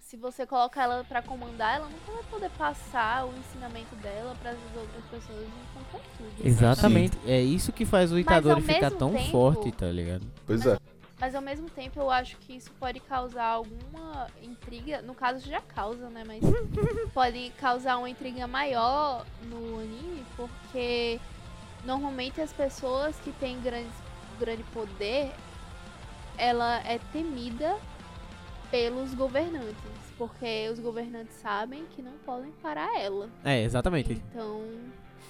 [0.00, 4.50] se você colocar ela pra comandar, ela nunca vai poder passar o ensinamento dela para
[4.50, 6.46] as outras pessoas em tudo.
[6.46, 10.26] Exatamente, é isso que faz o Itadori ficar tão tempo- forte, tá ligado?
[10.46, 10.78] Pois é.
[11.20, 15.02] Mas ao mesmo tempo eu acho que isso pode causar alguma intriga.
[15.02, 16.24] No caso já causa, né?
[16.26, 16.40] Mas
[17.12, 21.20] pode causar uma intriga maior no anime, porque
[21.84, 23.90] normalmente as pessoas que têm grande,
[24.38, 25.34] grande poder,
[26.38, 27.76] ela é temida
[28.70, 29.76] pelos governantes.
[30.16, 33.28] Porque os governantes sabem que não podem parar ela.
[33.44, 34.12] É, exatamente.
[34.12, 34.62] Então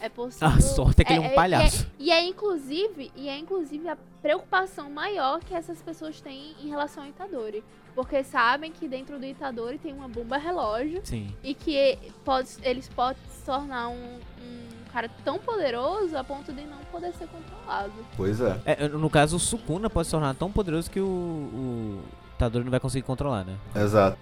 [0.01, 0.49] é possível.
[0.49, 1.87] A sorte é que ele é um e palhaço.
[1.99, 7.03] E é inclusive, e é inclusive a preocupação maior que essas pessoas têm em relação
[7.03, 7.63] ao Itadori.
[7.95, 11.35] Porque sabem que dentro do Itadori tem uma bomba relógio Sim.
[11.43, 16.63] e que pode, eles podem se tornar um, um cara tão poderoso a ponto de
[16.63, 17.93] não poder ser controlado.
[18.17, 18.61] Pois é.
[18.65, 22.03] É, no caso, o Sukuna pode se tornar tão poderoso que o, o
[22.37, 23.57] Itadori não vai conseguir controlar, né?
[23.75, 24.17] Exato.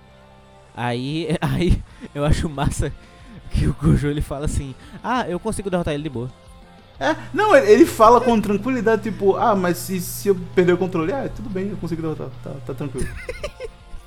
[0.75, 1.83] Aí, aí
[2.15, 2.93] eu acho massa
[3.51, 6.31] que o Gojo ele fala assim: Ah, eu consigo derrotar ele de boa.
[7.01, 10.79] É, não, ele, ele fala com tranquilidade, tipo, ah, mas se, se eu perder o
[10.79, 13.07] controle, ah, tudo bem, eu consigo derrotar, tá, tá tranquilo.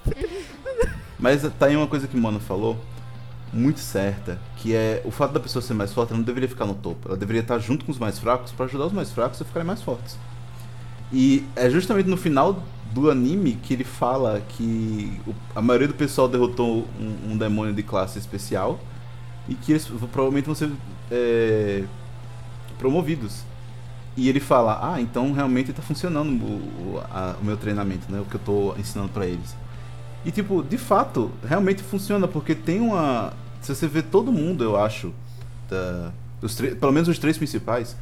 [1.18, 2.78] mas tá aí uma coisa que o Mano falou,
[3.54, 6.66] muito certa, que é o fato da pessoa ser mais forte, ela não deveria ficar
[6.66, 9.42] no topo, ela deveria estar junto com os mais fracos pra ajudar os mais fracos
[9.42, 10.18] a ficarem mais fortes.
[11.14, 15.94] E é justamente no final do anime que ele fala que o- a maioria do
[15.94, 18.80] pessoal derrotou um, um demônio de classe especial
[19.48, 20.72] e que eles provavelmente vão ser
[21.10, 21.84] é,
[22.78, 23.44] promovidos.
[24.18, 28.20] E ele fala, ah, então realmente tá funcionando o, a- o meu treinamento, né?
[28.20, 29.56] O que eu tô ensinando pra eles.
[30.26, 33.34] E tipo, de fato, realmente funciona, porque tem uma.
[33.62, 35.14] Se você vê todo mundo, eu acho,
[35.70, 36.12] da,
[36.80, 37.96] pelo menos os três principais,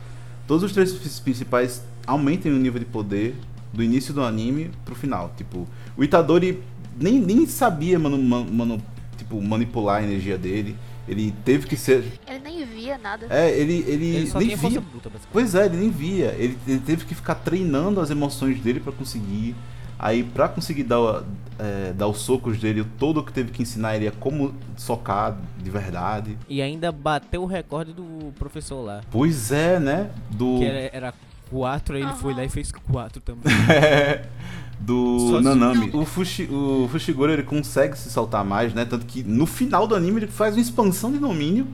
[0.47, 3.35] todos os três prin- principais aumentem o nível de poder
[3.71, 5.31] do início do anime pro final.
[5.37, 6.61] Tipo, o Itadori
[6.99, 8.81] nem, nem sabia mano, mano,
[9.15, 10.75] tipo, manipular a energia dele.
[11.09, 12.05] Ele teve que ser.
[12.27, 13.25] Ele nem via nada.
[13.31, 14.79] É, ele, ele, Ele só nem via.
[14.79, 15.09] bruta.
[15.33, 16.35] Pois é, ele nem via.
[16.37, 19.55] Ele, ele teve que ficar treinando as emoções dele pra conseguir.
[19.97, 21.23] Aí, pra conseguir dar,
[21.57, 25.35] é, dar os socos dele, todo o que teve que ensinar ele é como socar
[25.57, 26.37] de verdade.
[26.47, 29.01] E ainda bateu o recorde do professor lá.
[29.09, 30.11] Pois é, né?
[30.29, 30.59] Do.
[30.59, 31.13] Que era, era
[31.49, 33.41] quatro, aí ele foi lá e fez quatro também.
[34.79, 35.89] do Só Nanami.
[35.93, 38.85] O, Fushi, o Fushiguro ele consegue se soltar mais, né?
[38.85, 41.67] Tanto que no final do anime ele faz uma expansão de domínio.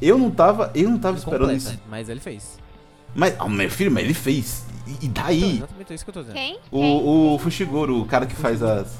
[0.00, 1.80] Eu não tava, eu não tava esperando Completa, isso.
[1.90, 2.58] Mas ele fez.
[3.14, 4.64] Mas, oh, meu filho, mas ele fez.
[4.86, 5.56] E, e Então, daí?
[5.56, 6.34] exatamente isso que eu tô dizendo.
[6.34, 6.58] Quem?
[6.70, 8.98] O, o Fushiguro, o cara que faz as,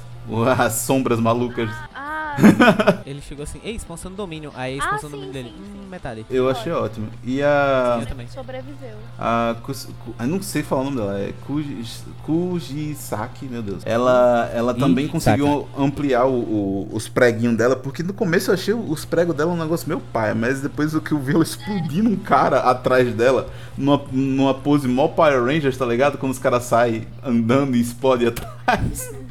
[0.57, 1.69] as sombras malucas.
[1.93, 2.14] Ah,
[3.05, 4.51] Ele chegou assim, ei, expansão do domínio.
[4.55, 5.89] Aí a Ah, expansão do sim, domínio dele, sim, hum, sim.
[5.89, 6.25] metade.
[6.29, 7.07] Eu achei ótimo.
[7.23, 7.97] E a.
[8.01, 8.27] Eu também.
[8.27, 8.95] sobreviveu.
[9.19, 9.55] A.
[9.63, 9.87] Kus-
[10.19, 11.19] Eu não sei falar o nome dela.
[11.19, 11.83] É Kuji-
[12.23, 13.83] Kujisaki, meu Deus.
[13.85, 18.53] Ela, ela também Ih, conseguiu ampliar o- o- os preguinhos dela, porque no começo eu
[18.55, 21.43] achei os pregos dela um negócio meio pai, mas depois o que eu vi ela
[21.43, 26.17] explodindo um cara atrás dela, numa, numa pose mó Power Rangers, tá ligado?
[26.17, 29.13] Quando os caras saem andando e explodem atrás.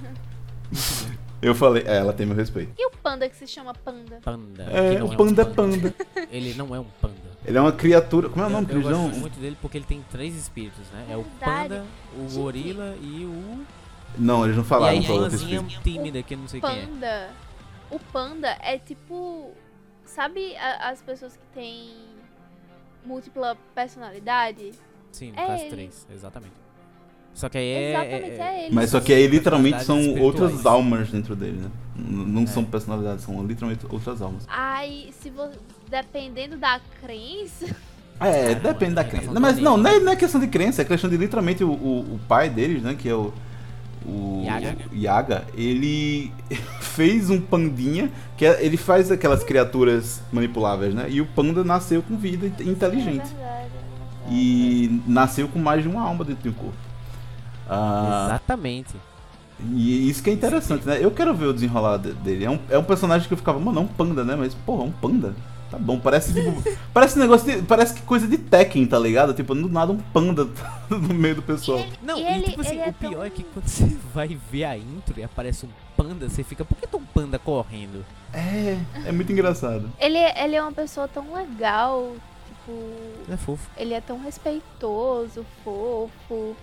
[1.45, 2.73] Eu falei, é, ela tem meu respeito.
[2.79, 4.19] E o panda que se chama panda?
[4.23, 4.63] Panda.
[4.65, 5.95] É, não o um panda é panda.
[6.31, 7.15] Ele não é um panda.
[7.45, 8.29] Ele é uma criatura.
[8.31, 9.05] Como é o Eu- nome, eu, Crisão?
[9.09, 11.07] gosto muito dele porque ele tem três espíritos, né?
[11.11, 11.85] É o panda,
[12.17, 12.35] o Gente.
[12.35, 13.67] gorila e o...
[14.17, 16.71] Não, eles não e falaram aí qual a irmãzinha tímida que eu não sei quem
[16.71, 16.87] é.
[16.87, 17.31] Panda.
[17.91, 19.53] O panda é tipo.
[20.07, 21.91] Sabe a- as pessoas que têm
[23.05, 24.73] múltipla personalidade?
[25.13, 25.71] Sim, É ele.
[25.71, 26.55] 3, exatamente.
[27.35, 27.91] Só que aí é.
[27.91, 28.75] Exatamente, é ele.
[28.75, 31.69] Mas só que aí literalmente são outras almas dentro dele, né?
[31.97, 32.67] Não são É.
[32.67, 34.45] personalidades, são literalmente outras almas.
[34.49, 35.59] Aí, se você.
[35.91, 37.67] Dependendo da crença.
[38.21, 39.33] É, Ah, depende da crença.
[39.39, 42.01] Mas não, não é, não é questão de crença, é questão de literalmente o, o,
[42.15, 42.95] o pai deles, né?
[42.99, 43.33] Que é o.
[44.07, 44.77] O Yaga.
[44.95, 46.31] Yaga, ele
[46.81, 51.07] fez um pandinha, que é- ele faz aquelas criaturas manipuláveis, né?
[51.09, 53.23] E o panda nasceu com vida inteligente.
[53.23, 53.69] É verdade.
[54.31, 56.77] E nasceu com mais de uma alma dentro do corpo.
[57.69, 58.95] Ah, Exatamente.
[59.73, 60.99] e isso que é interessante, né?
[61.01, 62.45] Eu quero ver o desenrolar de- dele.
[62.45, 64.35] É um, é um personagem que eu ficava, mano, é um panda, né?
[64.37, 65.35] Mas, porra, é um panda.
[65.71, 66.63] Tá bom, parece tipo.
[66.93, 67.63] parece negócio de.
[67.63, 69.33] Parece que coisa de Tekken, tá ligado?
[69.35, 70.47] Tipo, do nada um panda
[70.91, 71.83] no meio do pessoal.
[72.03, 73.85] Não, E e, ele- tipo assim, ele é o pior tão- é que quando você
[74.15, 77.39] vai ver a intro e aparece um panda, você fica, por que tem um panda
[77.39, 78.05] correndo?
[78.33, 79.91] É, é muito engraçado.
[79.99, 82.13] Ele, ele é uma pessoa tão legal.
[82.49, 82.73] Tipo.
[83.25, 83.71] Ele é fofo.
[83.77, 86.55] Ele é tão respeitoso, fofo.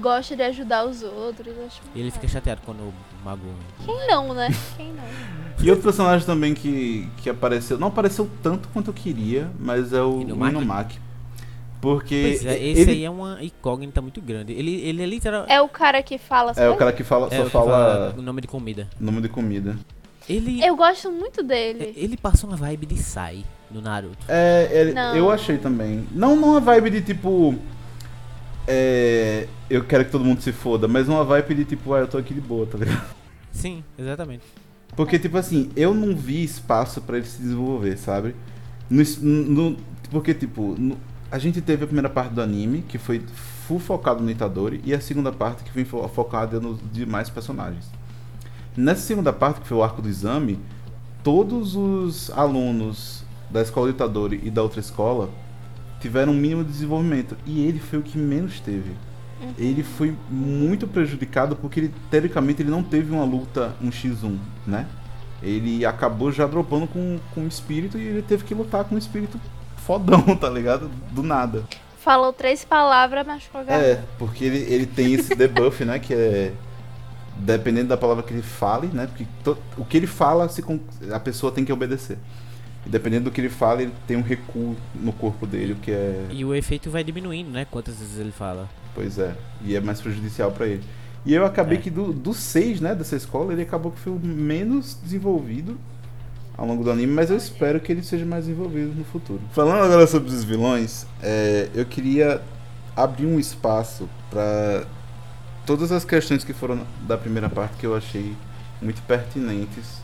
[0.00, 1.54] Gosta de ajudar os outros.
[1.66, 2.92] Acho E ele fica chateado quando o
[3.24, 3.42] mago.
[3.84, 4.48] Quem não, né?
[4.76, 5.04] Quem não?
[5.60, 10.02] E outro personagem também que, que apareceu, não apareceu tanto quanto eu queria, mas é
[10.02, 10.98] o Inumaki?
[11.80, 14.52] Porque Pois é, esse ele aí é uma incógnita muito grande.
[14.52, 15.44] Ele, ele é literal.
[15.48, 18.14] É o cara que fala é o cara que fala, é só o que fala
[18.18, 18.88] o nome de comida.
[18.98, 19.76] nome de comida.
[20.28, 21.94] Ele, Eu gosto muito dele.
[21.96, 24.18] ele passa uma vibe de Sai no Naruto.
[24.28, 25.16] É, ele- Não.
[25.16, 26.06] eu achei também.
[26.12, 27.54] Não numa vibe de tipo.
[28.68, 29.48] É.
[29.70, 32.18] Eu quero que todo mundo se foda, mas uma vibe de tipo, ah, eu tô
[32.18, 33.02] aqui de boa, tá ligado?
[33.50, 34.44] Sim, exatamente.
[34.94, 38.34] Porque, tipo assim, eu não vi espaço pra ele se desenvolver, sabe?
[38.90, 39.76] No, no-
[40.10, 40.96] porque, tipo, no-
[41.30, 43.22] a gente teve a primeira parte do anime, que foi
[43.66, 47.84] full focado no Itadori, e a segunda parte que foi fo- focada nos demais personagens.
[48.76, 50.58] Nessa segunda parte, que foi o arco do exame,
[51.22, 55.28] todos os alunos da escola do Itadori e da outra escola
[56.00, 58.92] tiveram um mínimo de desenvolvimento, e ele foi o que menos teve
[59.56, 64.86] ele foi muito prejudicado porque ele, teoricamente ele não teve uma luta um x1, né?
[65.40, 68.98] Ele acabou já dropando com, com o espírito e ele teve que lutar com o
[68.98, 69.40] espírito
[69.76, 70.90] fodão, tá ligado?
[71.12, 71.62] Do nada.
[72.00, 73.72] Falou três palavras, a garganta.
[73.72, 75.98] É, porque ele, ele tem esse debuff, né?
[75.98, 76.52] Que é.
[77.36, 79.06] Dependendo da palavra que ele fale, né?
[79.06, 80.64] Porque to- o que ele fala, se
[81.12, 82.18] a pessoa tem que obedecer.
[82.88, 86.26] Dependendo do que ele fala, ele tem um recuo no corpo dele, o que é.
[86.30, 87.66] E o efeito vai diminuindo, né?
[87.70, 88.68] Quantas vezes ele fala.
[88.94, 90.82] Pois é, e é mais prejudicial pra ele.
[91.26, 91.80] E eu acabei É.
[91.80, 95.76] que do- dos seis, né, dessa escola, ele acabou que foi o menos desenvolvido
[96.56, 99.40] ao longo do anime, mas eu espero que ele seja mais desenvolvido no futuro.
[99.52, 102.40] Falando agora sobre os vilões, é, eu queria
[102.96, 104.84] abrir um espaço pra
[105.66, 108.34] todas as questões que foram da primeira parte que eu achei
[108.80, 110.00] muito pertinentes,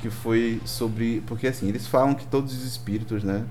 [0.00, 3.44] que foi sobre, porque assim, eles falam que todos os espíritos, né,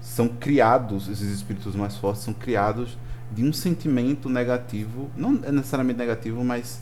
[0.00, 2.96] são criados, esses espíritos mais fortes são criados
[3.32, 6.80] de um sentimento negativo, não é necessariamente negativo, mas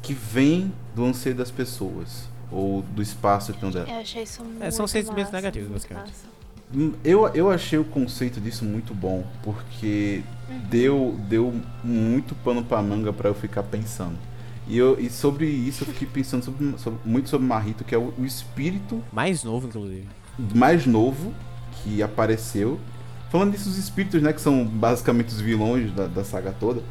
[0.00, 3.88] que vem do anseio das pessoas ou do espaço que estão dela.
[3.88, 6.12] Eu achei isso muito É, são sentimentos massa, negativos, basicamente.
[7.04, 10.22] Eu, eu achei o conceito disso muito bom, porque
[10.70, 14.16] deu, deu muito pano pra manga pra eu ficar pensando.
[14.72, 17.98] E, eu, e sobre isso eu fiquei pensando sobre- sobre- muito sobre Marrito, que é
[17.98, 20.08] o, o espírito Mais novo, inclusive.
[20.54, 21.34] mais novo
[21.74, 22.80] que apareceu.
[23.30, 26.82] Falando disso, os espíritos, né, que são basicamente os vilões da, da saga toda,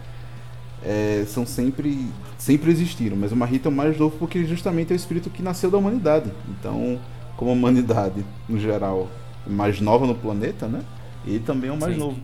[0.84, 4.94] é, são sempre sempre existiram, mas o Marrito é o mais novo porque justamente é
[4.94, 6.32] o espírito que nasceu da humanidade.
[6.50, 7.00] Então,
[7.38, 9.10] como a humanidade, no geral,
[9.46, 10.82] é mais nova no planeta, né,
[11.26, 12.00] ele também é o mais Sim.
[12.00, 12.20] novo.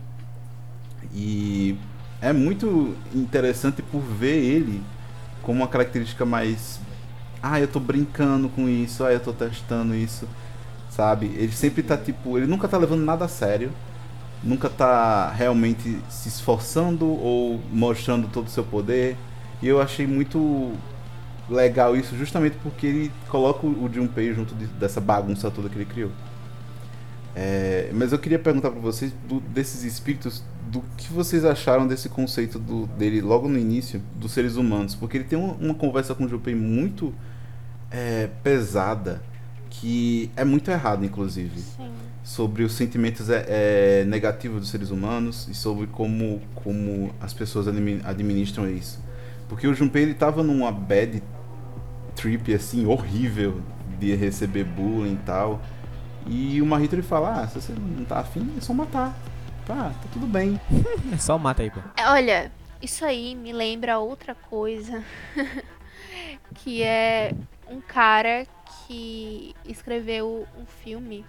[1.15, 1.75] E
[2.21, 4.81] é muito interessante por ver ele
[5.47, 6.79] como uma característica mais.
[7.41, 10.27] Ah, eu tô brincando com isso, ah, eu tô testando isso,
[10.89, 11.27] sabe?
[11.37, 12.37] Ele sempre tá tipo.
[12.37, 13.71] Ele nunca tá levando nada a sério,
[14.43, 19.15] nunca tá realmente se esforçando ou mostrando todo o seu poder.
[19.61, 20.73] E eu achei muito
[21.49, 25.85] legal isso justamente porque ele coloca o Junpei junto de- dessa bagunça toda que ele
[25.85, 26.11] criou.
[27.39, 32.09] É, mas eu queria perguntar pra vocês do- desses espíritos, do que vocês acharam desse
[32.09, 36.15] conceito do- dele logo no início dos seres humanos, porque ele tem uma, uma conversa
[36.15, 37.13] com o Junpei muito
[37.91, 39.21] é, pesada,
[39.69, 41.91] que é muito errada, inclusive, Sim.
[42.23, 47.67] sobre os sentimentos é, é, negativos dos seres humanos e sobre como, como as pessoas
[47.67, 48.99] admi- administram isso.
[49.47, 51.21] Porque o Junpei ele tava numa bad
[52.15, 53.61] trip assim horrível
[53.99, 55.61] de receber bullying e tal.
[56.27, 59.15] E o Marrito ele fala: "Ah, se você não tá afim, é só matar.
[59.65, 60.59] Tá, tá tudo bem".
[61.13, 61.79] É só mata aí, pô.
[61.95, 65.03] É, Olha, isso aí me lembra outra coisa.
[66.55, 67.33] que é
[67.69, 68.45] um cara
[68.87, 71.25] que escreveu um filme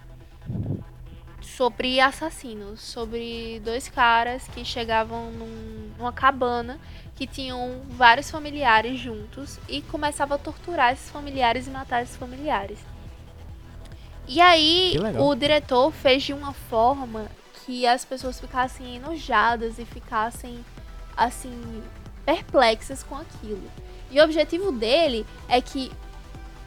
[1.41, 6.79] sobre assassinos, sobre dois caras que chegavam num, numa cabana
[7.15, 12.79] que tinham vários familiares juntos e começavam a torturar esses familiares e matar esses familiares.
[14.31, 17.25] E aí o diretor fez de uma forma
[17.65, 20.63] que as pessoas ficassem enojadas e ficassem
[21.17, 21.81] assim
[22.25, 23.63] perplexas com aquilo.
[24.11, 25.91] E o objetivo dele é que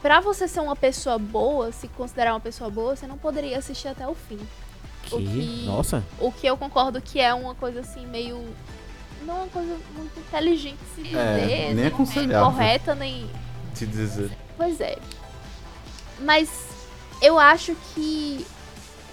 [0.01, 3.87] pra você ser uma pessoa boa, se considerar uma pessoa boa, você não poderia assistir
[3.87, 4.39] até o fim.
[5.03, 5.15] Que?
[5.15, 6.03] O que- Nossa.
[6.19, 8.45] O que eu concordo que é uma coisa assim meio
[9.25, 12.51] não é uma coisa muito inteligente de se dizer, É, nem não aconselhável.
[12.51, 13.29] correta nem
[13.73, 14.29] Te dizer.
[14.57, 14.97] Pois é.
[16.19, 16.49] Mas
[17.23, 18.45] eu acho que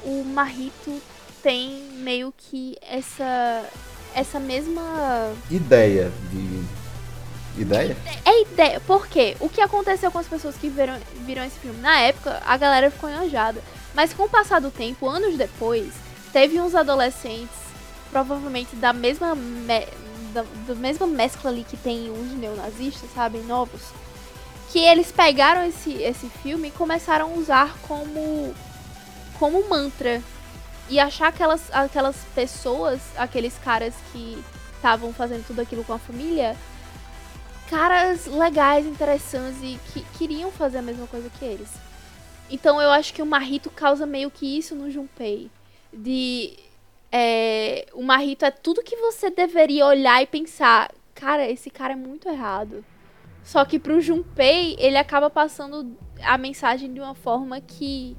[0.05, 1.01] o Marrito
[1.43, 3.65] tem meio que essa
[4.13, 6.81] essa mesma Ideia de.
[7.57, 7.97] Ideia?
[8.25, 8.81] é ideia.
[8.81, 9.37] Por quê?
[9.39, 11.81] O que aconteceu com as pessoas que viram, viram esse filme?
[11.81, 13.61] Na época, a galera ficou enojada.
[13.95, 15.93] Mas com o passar do tempo, anos depois,
[16.33, 17.57] teve uns adolescentes,
[18.11, 19.87] provavelmente da mesma, me,
[20.33, 23.39] da, da mesma mescla ali que tem os neonazistas, sabe?
[23.39, 23.83] Novos.
[24.71, 28.55] Que eles pegaram esse, esse filme e começaram a usar como,
[29.39, 30.23] como mantra.
[30.89, 34.43] E achar aquelas, aquelas pessoas, aqueles caras que
[34.75, 36.57] estavam fazendo tudo aquilo com a família,
[37.69, 41.69] caras legais, interessantes e que queriam fazer a mesma coisa que eles.
[42.51, 45.49] Então eu acho que o Marrito causa meio que isso no Junpei.
[45.93, 46.59] De.
[47.13, 50.91] é, o Marrito é tudo que você deveria olhar e pensar.
[51.15, 52.85] Cara, esse cara é muito errado.
[53.43, 58.17] Só que pro Junpei, ele acaba passando a mensagem de uma forma que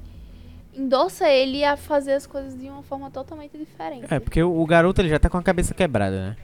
[0.74, 4.06] endossa ele a fazer as coisas de uma forma totalmente diferente.
[4.10, 6.36] É, porque o, garoto ele já tá com a cabeça quebrada, né?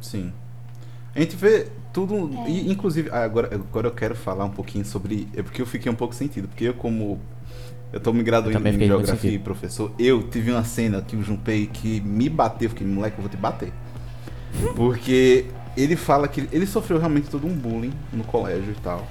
[0.00, 0.32] Sim.
[1.14, 2.30] A gente vê tudo.
[2.44, 2.50] É.
[2.50, 5.28] E, inclusive, ah, agora, agora eu quero falar um pouquinho sobre.
[5.36, 6.48] É porque eu fiquei um pouco sentido.
[6.48, 7.20] Porque eu, como.
[7.92, 9.92] Eu tô me graduando em geografia e professor.
[9.96, 12.66] Eu tive uma cena que o Junpei que me bateu.
[12.66, 13.72] Eu Fiquei, moleque, eu vou te bater.
[14.74, 19.06] Porque ele fala que ele sofreu realmente todo um bullying no colégio e tal.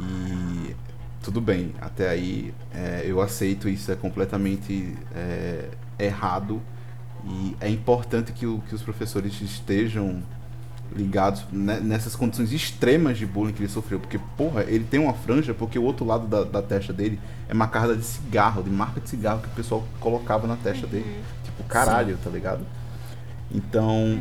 [0.00, 0.74] E
[1.22, 6.60] tudo bem, até aí é, eu aceito isso é completamente é, errado.
[7.24, 10.22] E é importante que, o- que os professores estejam
[10.94, 14.00] ligados ne- nessas condições extremas de bullying que ele sofreu.
[14.00, 17.54] Porque, porra, ele tem uma franja porque o outro lado da, da testa dele é
[17.54, 21.22] marcada de cigarro, de marca de cigarro que o pessoal colocava na testa dele.
[21.44, 22.66] Tipo, caralho, tá ligado?
[23.50, 24.18] Então,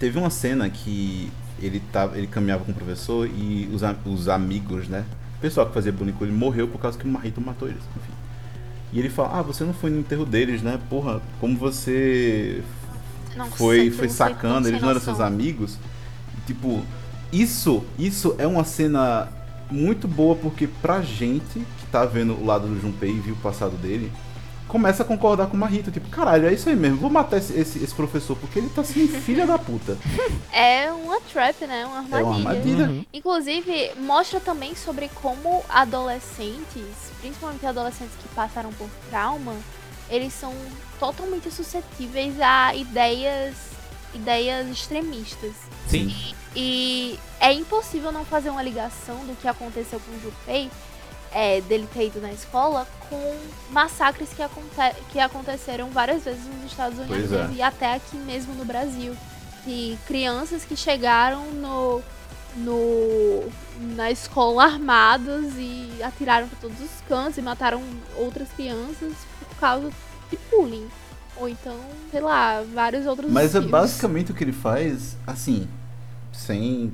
[0.00, 4.88] teve uma cena que ele, tava, ele caminhava com o professor e os, os amigos,
[4.88, 5.04] né?
[5.36, 8.12] O pessoal que fazia com ele morreu por causa que o Marrito matou eles, enfim.
[8.92, 10.80] E ele fala, ah, você não foi no enterro deles, né?
[10.88, 12.62] Porra, como você
[13.52, 15.78] foi, foi não sei sacando, sem eles não eram seus amigos.
[16.46, 16.82] Tipo,
[17.32, 19.28] isso, isso é uma cena
[19.70, 23.38] muito boa porque pra gente que tá vendo o lado do Junpei e viu o
[23.38, 24.10] passado dele,
[24.70, 27.52] começa a concordar com o Marrito, tipo, caralho, é isso aí mesmo, vou matar esse,
[27.58, 29.98] esse, esse professor porque ele tá sendo filha da puta.
[30.52, 31.86] É uma trap, né?
[31.86, 32.18] Uma armadilha.
[32.18, 32.84] É uma armadilha.
[32.86, 33.04] Uhum.
[33.12, 36.84] Inclusive, mostra também sobre como adolescentes,
[37.20, 39.54] principalmente adolescentes que passaram por trauma,
[40.08, 40.52] eles são
[40.98, 43.54] totalmente suscetíveis a ideias,
[44.14, 45.52] ideias extremistas.
[45.88, 46.14] Sim.
[46.54, 50.70] E é impossível não fazer uma ligação do que aconteceu com o Junpei,
[51.32, 53.36] é, dele ter ido na escola, com
[53.70, 54.66] massacres que, aconte
[55.10, 57.50] que aconteceram várias vezes nos Estados Unidos é.
[57.52, 59.16] e até aqui mesmo no Brasil.
[59.66, 62.02] E crianças que chegaram no,
[62.56, 63.48] no,
[63.94, 67.82] na escola armados e atiraram para todos os cantos e mataram
[68.16, 69.90] outras crianças por causa
[70.30, 70.88] de bullying.
[71.36, 71.76] Ou então,
[72.10, 75.66] sei lá, vários outros Mas é basicamente o que ele faz, assim,
[76.32, 76.92] sem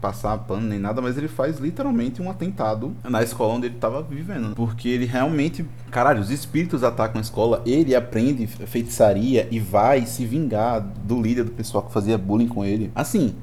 [0.00, 4.02] passar pano nem nada, mas ele faz literalmente um atentado na escola onde ele tava
[4.02, 4.54] vivendo.
[4.54, 10.24] Porque ele realmente, caralho, os espíritos atacam a escola, ele aprende feitiçaria e vai se
[10.24, 12.90] vingar do líder do pessoal que fazia bullying com ele.
[12.94, 13.34] Assim,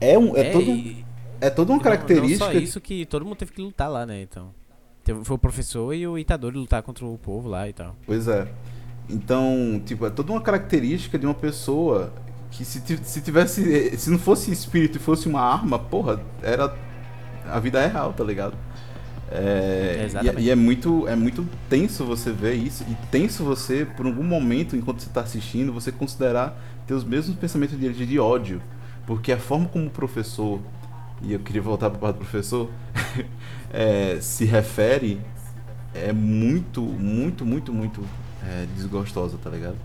[0.00, 1.04] é, um, é, todo, e-
[1.40, 2.44] é toda uma não- característica.
[2.46, 4.22] Não, só isso que todo mundo teve que lutar lá, né?
[4.22, 4.48] Então.
[5.24, 7.96] Foi o professor e o Itadori lutar contra o povo lá e tal.
[8.06, 8.46] Pois é.
[9.08, 12.12] Então, tipo, é toda uma característica de uma pessoa
[12.50, 13.96] que se, se tivesse.
[13.96, 16.74] Se não fosse espírito e fosse uma arma, porra, era.
[17.46, 18.54] A vida é real, tá ligado?
[19.30, 20.42] É, e, Exatamente.
[20.42, 24.74] e é muito é muito tenso você ver isso e tenso você por algum momento
[24.74, 28.60] enquanto você tá assistindo você considerar ter os mesmos pensamentos dele de, de ódio
[29.06, 30.58] porque a forma como o professor
[31.22, 32.68] e eu queria voltar para parte do professor
[33.72, 35.20] é, se refere
[35.94, 38.04] é muito, muito, muito, muito
[38.44, 39.76] é, desgostosa, tá ligado?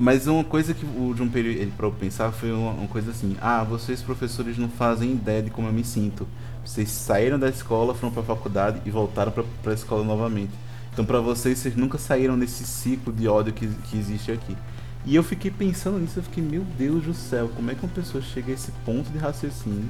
[0.00, 3.10] Mas uma coisa que o Junpei ele, ele parou pra pensar foi uma, uma coisa
[3.10, 6.24] assim: ah, vocês professores não fazem ideia de como eu me sinto.
[6.64, 10.52] Vocês saíram da escola, foram pra faculdade e voltaram pra, pra escola novamente.
[10.92, 14.56] Então pra vocês, vocês nunca saíram desse ciclo de ódio que, que existe aqui.
[15.04, 17.92] E eu fiquei pensando nisso, eu fiquei, meu Deus do céu, como é que uma
[17.92, 19.88] pessoa chega a esse ponto de raciocínio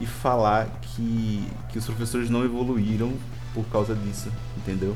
[0.00, 3.12] e falar que, que os professores não evoluíram
[3.54, 4.94] por causa disso, entendeu?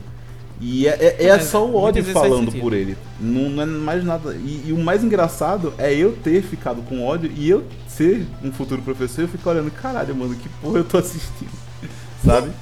[0.61, 2.97] E é, é, é Mas, só o ódio falando por ele.
[3.19, 4.35] Não, não é mais nada.
[4.35, 8.53] E, e o mais engraçado é eu ter ficado com ódio e eu ser um
[8.53, 9.23] futuro professor.
[9.23, 11.51] Eu fico olhando, caralho, mano, que porra eu tô assistindo.
[12.25, 12.53] Sabe?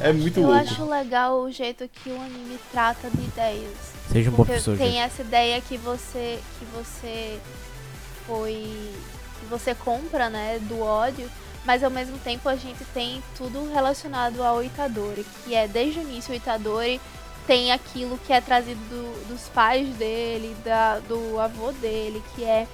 [0.00, 0.60] É muito Eu louco.
[0.60, 3.74] acho legal o jeito que o anime trata de ideias.
[4.10, 4.78] Seja um bom Porque professor.
[4.78, 7.38] tem essa ideia que você que você
[8.26, 8.62] foi
[9.40, 11.28] que você compra, né, do ódio,
[11.66, 16.02] mas ao mesmo tempo a gente tem tudo relacionado ao Itadori, que é desde o
[16.02, 17.00] início o Itadori
[17.46, 22.66] tem aquilo que é trazido do- dos pais dele, da, do avô dele, que é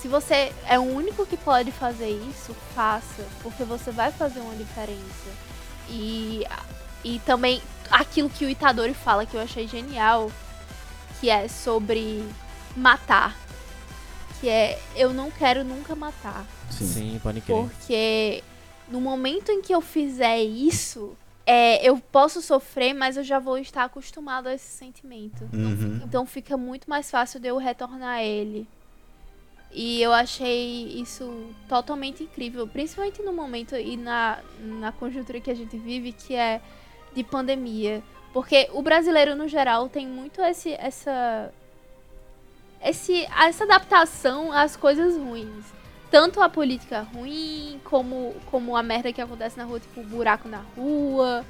[0.00, 4.54] se você é o único que pode fazer isso, faça, porque você vai fazer uma
[4.56, 5.30] diferença.
[5.88, 6.44] E,
[7.04, 10.28] e também aquilo que o Itadori fala que eu achei genial,
[11.20, 12.28] que é sobre
[12.76, 13.36] matar.
[14.42, 16.44] Que é eu não quero nunca matar.
[16.68, 16.86] Sim.
[16.86, 17.56] Sim, pode crer.
[17.56, 18.42] Porque
[18.88, 21.16] no momento em que eu fizer isso,
[21.46, 25.48] é, eu posso sofrer, mas eu já vou estar acostumado a esse sentimento.
[25.52, 26.00] Uhum.
[26.04, 28.66] Então fica muito mais fácil de eu retornar a ele.
[29.70, 35.54] E eu achei isso totalmente incrível, principalmente no momento e na, na conjuntura que a
[35.54, 36.60] gente vive, que é
[37.14, 38.02] de pandemia.
[38.32, 41.52] Porque o brasileiro, no geral, tem muito esse, essa,
[42.84, 45.64] esse, essa adaptação às coisas ruins.
[46.10, 50.46] Tanto a política ruim, como, como a merda que acontece na rua, tipo o buraco
[50.48, 51.44] na rua.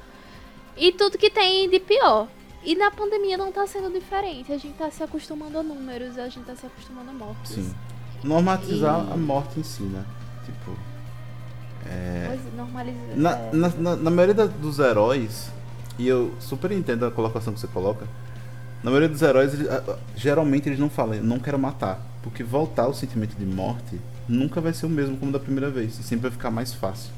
[0.77, 2.27] E tudo que tem de pior.
[2.63, 4.53] E na pandemia não tá sendo diferente.
[4.53, 7.51] A gente tá se acostumando a números, a gente tá se acostumando a mortes.
[7.51, 7.75] Sim.
[8.23, 10.05] Normatizar E- a morte em si, né?
[10.45, 10.71] Tipo.
[11.85, 12.27] É.
[12.29, 12.97] Pois, normaliza.
[13.15, 15.51] Na, é, na, na, na maioria dos heróis,
[15.99, 18.07] e eu super entendo a colocação que você coloca,
[18.83, 21.99] na maioria dos heróis, eles- ah, ah, geralmente eles não falam, eu não quero matar.
[22.21, 25.99] Porque voltar o sentimento de morte nunca vai ser o mesmo como da primeira vez.
[25.99, 27.11] E sempre vai ficar mais fácil.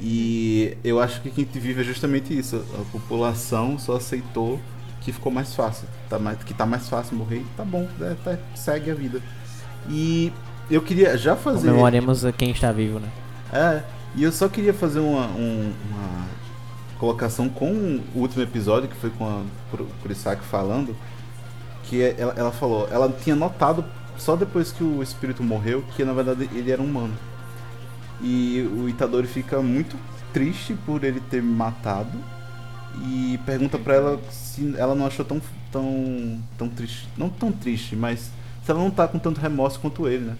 [0.00, 2.56] E eu acho que quem vive é justamente isso.
[2.78, 4.60] A população só aceitou
[5.00, 5.86] que ficou mais fácil.
[6.08, 9.20] Tá mais, que tá mais fácil morrer, tá bom, né, tá- segue a vida.
[9.88, 10.32] E
[10.70, 11.68] eu queria já fazer.
[11.68, 13.08] Comemoremos a quem está vivo, né?
[13.52, 13.82] É,
[14.16, 16.26] e eu só queria fazer uma, um- uma
[16.98, 19.42] colocação com o último episódio, que foi com a
[20.02, 20.96] Kurisaki falando,
[21.84, 23.84] que é- ela, ela falou, ela tinha notado
[24.18, 27.14] só depois que o espírito morreu que na verdade ele era humano.
[28.20, 29.96] E o Itadori fica muito
[30.32, 32.18] triste por ele ter matado
[33.04, 35.40] e pergunta pra ela se ela não achou tão
[35.70, 38.30] tão tão triste, não tão triste, mas
[38.64, 40.36] se ela não tá com tanto remorso quanto ele, né?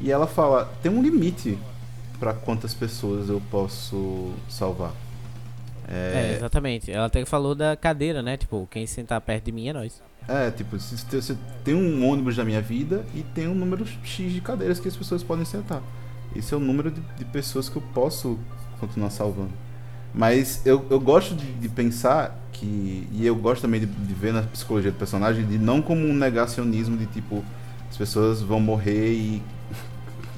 [0.00, 1.58] E ela fala, tem um limite
[2.18, 4.92] pra quantas pessoas eu posso salvar.
[5.88, 6.90] É, exatamente.
[6.90, 8.36] Ela até falou da cadeira, né?
[8.36, 10.02] Tipo, quem sentar perto de mim é nós.
[10.26, 14.32] É, tipo, se, se tem um ônibus da minha vida e tem um número X
[14.32, 15.82] de cadeiras que as pessoas podem sentar.
[16.34, 18.38] Esse é o número de, de pessoas que eu posso
[18.80, 19.52] continuar salvando.
[20.14, 23.06] Mas eu, eu gosto de, de pensar que.
[23.12, 26.14] E eu gosto também de, de ver na psicologia do personagem, de não como um
[26.14, 27.44] negacionismo de tipo,
[27.90, 29.42] as pessoas vão morrer e.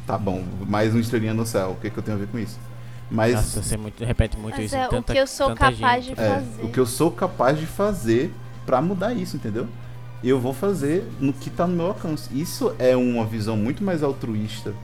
[0.06, 1.72] Tá bom, mais uma estrelinha no céu.
[1.72, 2.60] O que, que eu tenho a ver com isso?
[3.10, 3.34] Mas.
[3.34, 4.76] Nossa, você muito, repete muito Mas isso.
[4.76, 6.14] é em o tanta, que eu sou tanta capaz gente.
[6.16, 6.62] de É, fazer.
[6.64, 8.32] o que eu sou capaz de fazer
[8.64, 9.68] pra mudar isso, entendeu?
[10.24, 12.28] Eu vou fazer no que tá no meu alcance.
[12.36, 14.74] Isso é uma visão muito mais altruísta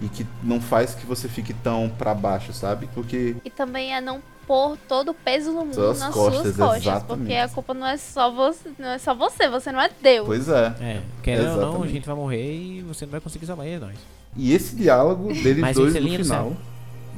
[0.00, 2.88] e que não faz que você fique tão pra baixo, sabe?
[2.94, 6.56] Porque E também é não pôr todo o peso do mundo Suas nas costas, suas
[6.56, 6.82] costas.
[6.86, 7.18] exatamente.
[7.18, 10.24] Porque a culpa não é só você, não é só você, você não é Deus.
[10.26, 10.74] pois é.
[10.80, 13.78] É, querendo ou não, a gente vai morrer e você não vai conseguir salvar é
[13.78, 13.96] nós.
[14.34, 16.52] E esse diálogo deles Mas dois é no final,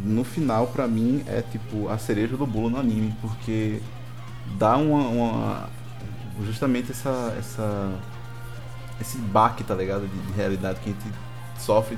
[0.05, 3.81] no final pra mim é tipo a cereja do bolo no anime, porque
[4.59, 5.69] dá uma, uma-
[6.45, 7.93] justamente essa essa
[9.01, 11.15] esse baque, tá ligado, de, de realidade que a gente
[11.59, 11.97] sofre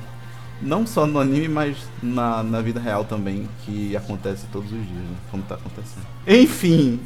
[0.60, 4.88] não só no anime, mas na, na vida real também, que acontece todos os dias,
[5.04, 5.16] né?
[5.30, 6.06] Como tá acontecendo.
[6.24, 7.00] Enfim,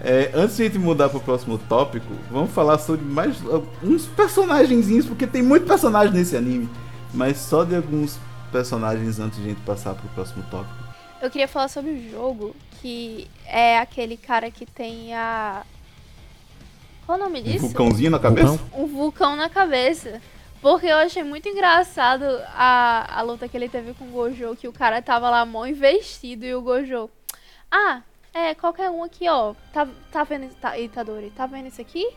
[0.00, 4.04] é, antes de a gente mudar pro próximo tópico, vamos falar sobre mais uh, uns
[4.06, 6.68] personagenzinhos, porque tem muito personagem nesse anime,
[7.12, 8.16] mas só de alguns
[8.50, 10.74] personagens antes de a gente passar pro próximo tópico.
[11.20, 15.62] Eu queria falar sobre o jogo, que é aquele cara que tem a.
[17.06, 17.58] Qual o nome Um disso?
[17.60, 18.48] vulcãozinho na cabeça?
[18.48, 18.80] Vulcão?
[18.80, 20.20] um vulcão na cabeça.
[20.60, 22.24] Porque eu achei muito engraçado
[22.54, 25.64] a, a luta que ele teve com o Gojo, que o cara tava lá mó
[25.66, 27.08] investido e o Gojo.
[27.70, 28.02] Ah,
[28.34, 29.54] é, qualquer um aqui, ó.
[29.72, 32.08] Tá, tá vendo, tá, Itadori, tá vendo isso aqui?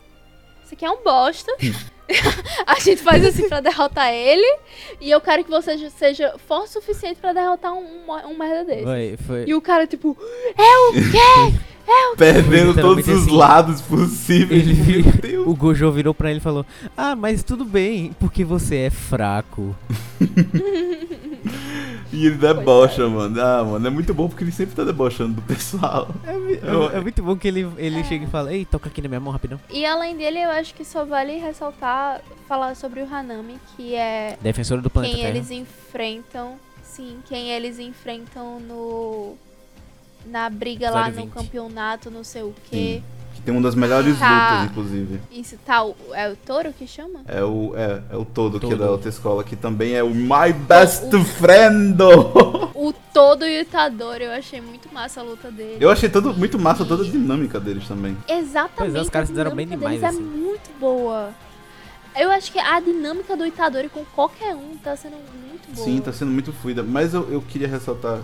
[0.63, 1.51] Esse aqui é um bosta.
[2.65, 4.59] a gente faz assim pra derrotar ele.
[4.99, 8.83] E eu quero que você seja forte o suficiente pra derrotar um, um, merda desse.
[8.83, 9.43] Foi, foi.
[9.47, 10.17] E o cara, tipo,
[10.57, 11.59] é o quê?
[12.17, 13.35] Perdendo todos os assim.
[13.35, 14.67] lados possíveis.
[14.67, 15.47] Ele- Meu Deus.
[15.47, 19.75] O Gojo virou pra ele e falou: Ah, mas tudo bem, porque você é fraco.
[22.13, 23.41] E ele debocha, mano.
[23.41, 26.09] Ah, mano, é muito bom porque ele sempre tá debochando do pessoal.
[26.25, 29.07] É, é- é muito bom que ele, ele chega e fala: Ei, toca aqui na
[29.07, 29.59] minha mão rapidão.
[29.69, 34.37] E além dele, eu acho que só vale ressaltar, falar sobre o Hanami, que é
[34.41, 35.35] Defensora do planeta quem Terra.
[35.37, 36.55] eles enfrentam.
[36.83, 39.35] Sim, quem eles enfrentam no.
[40.25, 41.33] Na briga lá Episódio no 20.
[41.45, 43.01] campeonato, não sei o quê.
[43.41, 44.51] Que tem uma das melhores Tá.
[44.59, 45.19] lutas, inclusive.
[45.31, 47.21] Isso tá, o- é o touro que chama?
[47.27, 48.79] É o, é, é o todo, que é Todo.
[48.79, 51.97] da outra escola, que também é o My Best Friend.
[52.75, 55.77] O todo e o Itadori, eu achei muito massa a luta dele.
[55.79, 58.17] Eu achei todo, muito massa toda a dinâmica deles também.
[58.27, 58.71] Exatamente.
[58.75, 60.23] Pois é, os caras fizeram bem demais, deles assim.
[60.23, 61.29] É muito boa.
[62.15, 65.15] Eu acho que a dinâmica do Itadori com qualquer um tá sendo
[65.47, 65.85] muito boa.
[65.85, 66.81] Sim, tá sendo muito fluida.
[66.81, 68.19] Mas eu, eu queria ressaltar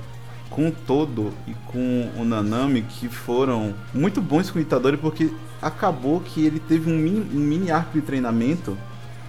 [0.49, 5.29] com o Todo e com o Nanami que foram muito bons com o Itadori porque
[5.61, 8.77] acabou que ele teve um mini, um mini arco de treinamento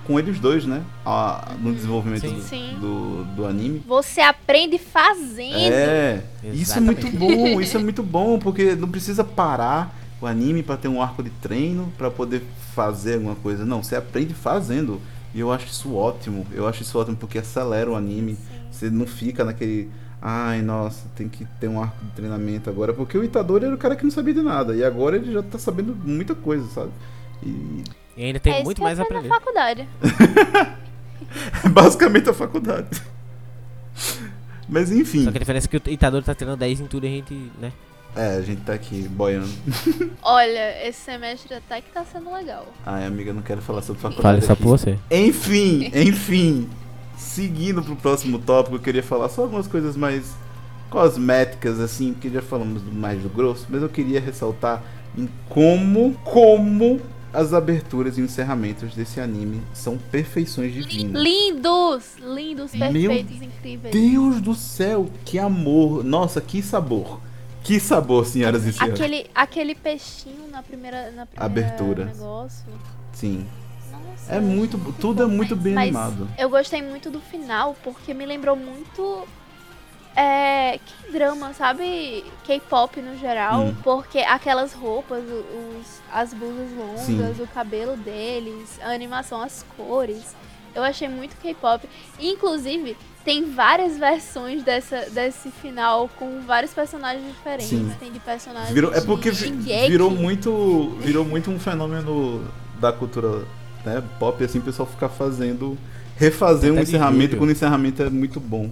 [0.05, 0.83] com eles dois, né?
[1.05, 2.35] A- no desenvolvimento Sim.
[2.35, 2.77] do- Sim.
[2.81, 3.83] Do, do anime.
[3.87, 5.55] Você aprende fazendo.
[5.57, 7.37] É, isso é muito Exatamente.
[7.37, 11.23] bom, isso é muito bom, porque não precisa parar o anime pra ter um arco
[11.23, 12.43] de treino pra poder
[12.75, 13.65] fazer alguma coisa.
[13.67, 14.99] Não, você aprende fazendo.
[15.35, 16.47] E eu acho isso ótimo.
[16.53, 18.37] Eu acho isso ótimo porque acelera o anime.
[18.71, 19.91] Você não fica naquele.
[20.21, 22.93] Ai, nossa, tem que ter um arco de treinamento agora.
[22.93, 24.75] Porque o Itadori era o cara que não sabia de nada.
[24.75, 26.91] E agora ele já tá sabendo muita coisa, sabe?
[27.43, 27.85] E
[28.17, 29.29] E ainda tem é muito mais a aprender.
[29.29, 29.89] na faculdade.
[31.71, 32.89] basicamente a faculdade.
[34.69, 35.25] Mas enfim.
[35.25, 37.11] Só que a diferença é que o Itadori tá tirando 10 em tudo e a
[37.11, 37.73] gente, né?
[38.17, 39.49] É, a gente tá aqui boiando.
[40.23, 42.67] Olha, esse semestre até que tá sendo legal.
[42.85, 44.41] Ai, amiga, eu não quero falar sobre faculdade.
[44.41, 44.63] Fale só aqui.
[44.63, 44.99] por você.
[45.11, 46.69] Enfim, enfim.
[47.19, 50.35] Seguindo pro próximo tópico, eu queria falar só algumas coisas mais
[50.89, 54.83] cosméticas, assim, porque já falamos do mais do grosso, mas eu queria ressaltar
[55.17, 57.01] em como, como
[57.33, 61.23] as aberturas e encerramentos desse anime são perfeições divinas.
[61.23, 62.05] Lindos!
[62.23, 63.93] Lindos, Meu perfeitos, incríveis.
[63.93, 66.05] Deus do céu, que amor!
[66.05, 67.21] Nossa, que sabor!
[67.65, 68.99] Que sabor, senhoras e senhores.
[68.99, 72.05] Aquele, aquele peixinho na primeira, na primeira Abertura.
[72.07, 72.65] negócio.
[73.13, 73.45] Sim.
[74.29, 76.29] É muito, tudo é muito bem Mas animado.
[76.39, 79.27] Eu gostei muito do final, porque me lembrou muito.
[80.17, 80.79] É.
[80.85, 82.25] Que drama, sabe?
[82.45, 83.67] K-pop no geral.
[83.67, 83.75] Hum.
[83.83, 87.43] Porque aquelas roupas, os, as blusas longas, Sim.
[87.43, 90.35] o cabelo deles, a animação, as cores.
[90.75, 91.89] Eu achei muito K-pop.
[92.21, 97.69] Inclusive, tem várias versões dessa, desse final com vários personagens diferentes.
[97.69, 97.93] Sim.
[97.99, 98.73] Tem de personagens.
[98.73, 99.51] Virou, é porque vi-
[99.89, 102.45] virou muito, virou muito um fenômeno
[102.79, 103.45] da cultura
[103.89, 105.77] né, pop, assim, o pessoal ficar fazendo,
[106.17, 108.71] refazer um Até encerramento quando o encerramento é muito bom.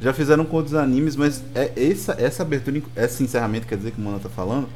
[0.00, 4.00] Já fizeram com outros animes, mas é essa, essa abertura, esse encerramento, quer dizer, que
[4.00, 4.68] o Mano tá falando,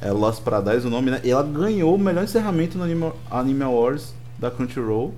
[0.00, 1.20] é Lost Paradise o nome, né?
[1.22, 5.14] E ela ganhou o melhor encerramento no Anime, Anime Awards da Crunchyroll.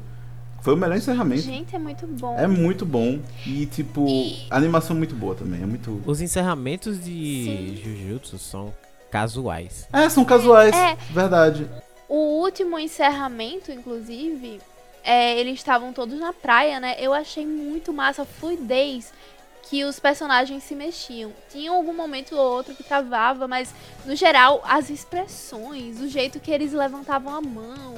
[0.60, 1.42] Foi o melhor encerramento.
[1.42, 2.38] Gente, é muito bom.
[2.38, 3.18] É muito bom.
[3.44, 5.60] E, tipo, E- a animação é muito boa também.
[5.60, 6.00] É muito.
[6.06, 7.80] Os encerramentos de Sim.
[7.82, 8.72] Jujutsu são
[9.10, 9.88] casuais.
[9.92, 10.72] É, são casuais.
[10.74, 10.96] É.
[11.12, 11.66] Verdade.
[12.14, 14.60] O último encerramento, inclusive,
[15.02, 16.94] é, eles estavam todos na praia, né?
[16.98, 19.14] Eu achei muito massa a fluidez
[19.62, 21.32] que os personagens se mexiam.
[21.50, 26.50] Tinha algum momento ou outro que travava, mas no geral as expressões, o jeito que
[26.50, 27.94] eles levantavam a mão,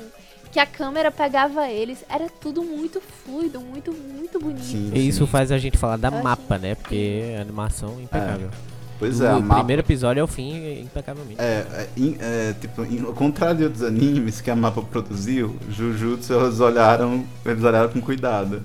[0.53, 4.63] que a câmera pegava eles, era tudo muito fluido, muito muito bonito.
[4.63, 4.93] Sim.
[4.95, 6.77] E isso faz a gente falar da Eu achei mapa, né?
[6.77, 8.51] Porque a animação é impecável.
[8.99, 9.55] Pois Do é, a mapa.
[9.57, 11.41] primeiro episódio ao fim, é impecavelmente.
[11.41, 11.89] É, é,
[12.21, 17.25] é, tipo, in- ao contrário de outros animes que a mapa produziu, Jujutsu eles olharam,
[17.45, 18.63] eles olharam com cuidado.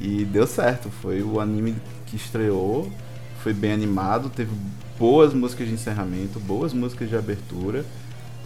[0.00, 1.74] E deu certo, foi o anime
[2.06, 2.90] que estreou,
[3.42, 4.50] foi bem animado, teve
[4.98, 7.84] boas músicas de encerramento, boas músicas de abertura.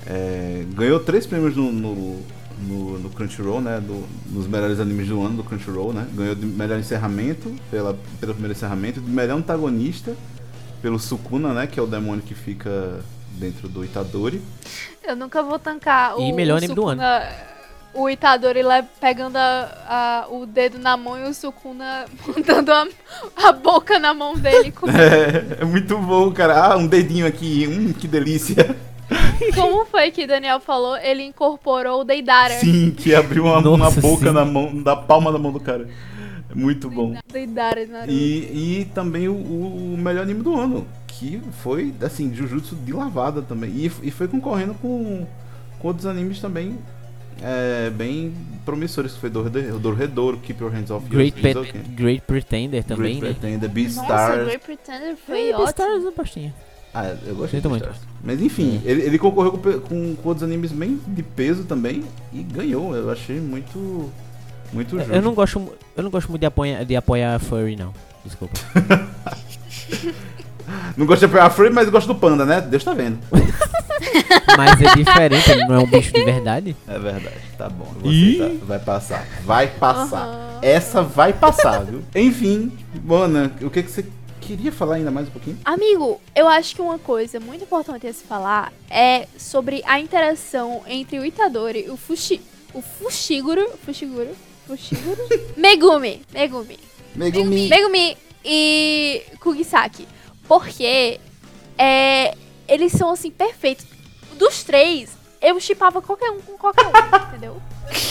[0.08, 2.20] é, ganhou três prêmios no, no,
[2.68, 3.80] no- no Crunchyroll, né?
[3.80, 6.06] do- nos melhores animes do ano do Crunchyroll, né?
[6.14, 10.14] Ganhou de melhor encerramento, pela, pelo primeiro encerramento, de melhor antagonista,
[10.86, 11.66] pelo Sukuna, né?
[11.66, 13.00] Que é o demônio que fica
[13.32, 14.40] dentro do Itadori.
[15.02, 17.28] Eu nunca vou tancar E o melhor o anime do Sukuna,
[17.92, 22.86] O Itadori lá pegando a- a- o dedo na mão e o Sukuna montando a,
[23.36, 24.70] a boca na mão dele.
[24.70, 24.86] Com...
[24.94, 26.54] É, é muito bom, cara.
[26.66, 28.76] Ah, um dedinho aqui, hum, que delícia.
[29.56, 30.96] Como foi que Daniel falou?
[30.98, 32.54] Ele incorporou o Deidara.
[32.60, 34.32] Sim, que abriu uma, uma Nossa, boca sim.
[34.32, 35.88] na mão, da palma da mão do cara.
[36.50, 37.14] É muito bom.
[37.88, 38.10] Naruto.
[38.12, 43.42] E, e também o, o melhor anime do ano, que foi, assim, Jujutsu de lavada
[43.42, 43.70] também.
[43.70, 45.26] E, e foi concorrendo com,
[45.78, 46.78] com outros animes também
[47.42, 48.32] é, bem
[48.64, 51.82] promissores, que foi Dor- Dorredouro, Keep Your Hands Off Great, Yours, Pet- okay.
[51.94, 53.58] Great Pretender também, Great né?
[53.58, 53.74] Pretender, Nossa,
[54.06, 54.44] Beastars.
[54.44, 56.08] Great Pretender É, foi Beastars ótimo.
[56.08, 56.54] é pastinha.
[56.94, 57.82] Ah, eu gostei muito.
[57.84, 57.98] Beastars.
[58.24, 62.42] Mas enfim, ele, ele concorreu com, com, com outros animes bem de peso também e
[62.42, 62.94] ganhou.
[62.96, 64.10] Eu achei muito.
[64.72, 65.12] Muito justo.
[65.12, 67.92] Eu não gosto, eu não gosto muito de apoiar, de apoiar furry, não.
[68.24, 68.54] Desculpa.
[70.96, 72.60] Não gosto de apoiar a Free, mas gosto do panda, né?
[72.60, 73.18] Deus tá vendo.
[74.56, 76.76] Mas é diferente, ele não é um bicho de verdade.
[76.88, 77.92] É verdade, tá bom.
[78.62, 79.26] Vai passar.
[79.44, 80.22] Vai passar.
[80.22, 80.58] Aham.
[80.62, 82.02] Essa vai passar, viu?
[82.14, 82.72] Enfim,
[83.04, 84.06] Mona, o que, que você
[84.40, 85.58] queria falar ainda mais um pouquinho?
[85.64, 90.82] Amigo, eu acho que uma coisa muito importante a se falar é sobre a interação
[90.86, 92.40] entre o Itadori, o Fushi,
[92.72, 94.30] o Fushiguro, Fushiguro,
[94.66, 95.22] Fushiguro,
[95.56, 96.78] Megumi, Megumi,
[97.14, 97.68] Megumi.
[97.68, 100.06] Megumi e Kugisaki,
[100.46, 101.20] porque
[101.78, 102.36] é,
[102.68, 103.86] eles são assim perfeitos.
[104.34, 105.10] Dos três,
[105.40, 106.90] eu chipava qualquer um com qualquer um,
[107.28, 107.62] entendeu?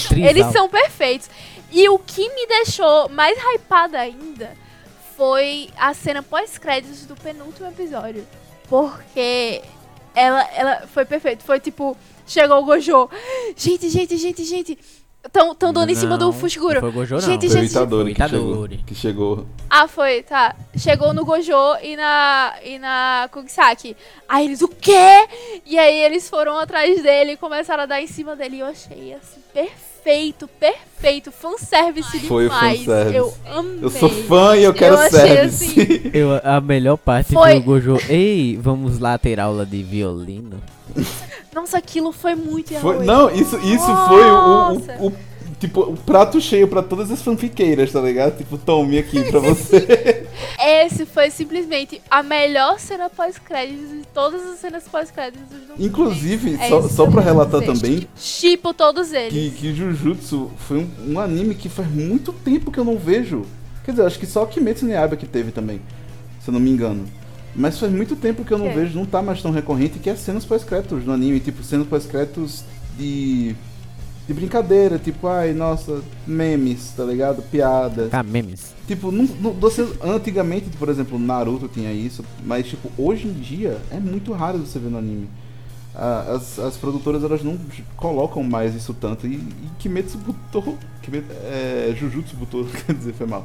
[0.08, 0.30] Trisal.
[0.30, 1.30] Eles são perfeitos.
[1.72, 4.56] E o que me deixou mais hypada ainda
[5.16, 8.26] foi a cena pós-créditos do penúltimo episódio.
[8.68, 9.62] Porque
[10.16, 11.44] ela, ela foi perfeito.
[11.44, 13.10] Foi tipo, chegou o Gojo.
[13.56, 14.80] Gente, gente, gente, gente.
[15.32, 16.76] Tão, tão dando em cima do Fushiguro.
[16.76, 17.22] Não foi o Gojo, não.
[17.22, 18.84] Gente, Foi o gente, Itadori que chegou, Itadori.
[18.86, 19.46] que chegou.
[19.70, 20.56] Ah, foi, tá.
[20.78, 21.52] Chegou no Gojo
[21.82, 23.98] e na, e na Kugisaki.
[24.30, 25.28] Aí eles, o quê?
[25.66, 28.58] E aí eles foram atrás dele e começaram a dar em cima dele.
[28.58, 31.32] E eu achei, assim, perfeito, perfeito.
[31.32, 32.80] Fanservice Foi demais.
[32.80, 33.16] fanservice.
[33.18, 33.80] Eu amei.
[33.84, 35.66] Eu sou fã e eu quero achei service.
[35.82, 37.98] assim- Eu, a melhor parte Foi- foi o Gojo.
[38.08, 40.62] Ei, vamos lá ter aula de violino.
[41.54, 43.06] Nossa, aquilo foi muito Foi- yaoi.
[43.06, 44.74] não, isso, isso foi o,
[45.04, 45.14] o, o-
[45.60, 48.38] tipo, o prato cheio pra todas as fanfiqueiras, tá ligado?
[48.38, 50.28] Tipo, tome aqui pra você.
[50.60, 56.70] Esse foi simplesmente a melhor cena pós-créditos de todas as cenas pós-créditos do Inclusive, É
[56.70, 57.74] só, só pra relatar dizer.
[57.74, 59.32] também Chipo todos eles.
[59.34, 63.44] que, que Jujutsu foi um, um anime que faz muito tempo que eu não vejo.
[63.86, 65.80] Quer dizer, acho que só Kimetsu no Yaiba que teve também,
[66.42, 67.06] se eu não me engano.
[67.56, 68.76] Mas faz muito tempo que eu não Que?
[68.76, 71.40] vejo, não tá mais tão recorrente, que é cenas pós-créditos no anime.
[71.40, 72.64] Tipo, cenas pós-créditos
[72.98, 73.56] de...
[74.28, 77.44] De brincadeira, tipo, ai, nossa, memes, tá ligado?
[77.44, 78.10] Piadas.
[78.10, 78.74] Tá, memes.
[78.88, 83.78] Tipo, não, não- você, antigamente, por exemplo, Naruto tinha isso, mas tipo, hoje em dia
[83.92, 85.30] é muito raro você ver no anime.
[85.94, 87.56] Ah, As, as produtoras elas não
[87.96, 89.28] colocam mais isso tanto.
[89.28, 90.76] E, e Kimetsu botou.
[91.04, 93.44] Kimetsu, é, Jujutsu botou, quer dizer, foi mal.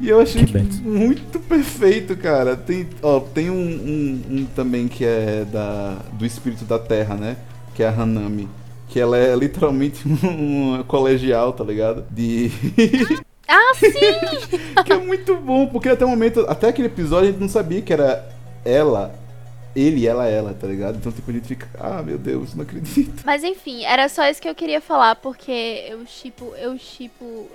[0.00, 0.44] E eu achei
[0.82, 2.56] muito perfeito, cara.
[2.56, 7.36] Tem, ó, tem um, um- um também que é da, do espírito da terra, né?
[7.74, 8.48] Que é a Hanami.
[8.88, 12.04] Que ela é literalmente uma colegial, tá ligado?
[12.10, 12.50] De.
[13.50, 13.88] Ah, sim!
[14.84, 17.80] que é muito bom, porque até o momento, até aquele episódio a gente não sabia
[17.80, 18.28] que era
[18.62, 19.14] ela,
[19.74, 20.96] ele, ela, ela, tá ligado?
[20.96, 23.22] Então tipo, a gente fica, ah, meu Deus, não acredito.
[23.24, 27.48] Mas enfim, era só isso que eu queria falar, porque eu chipo, eu chipo.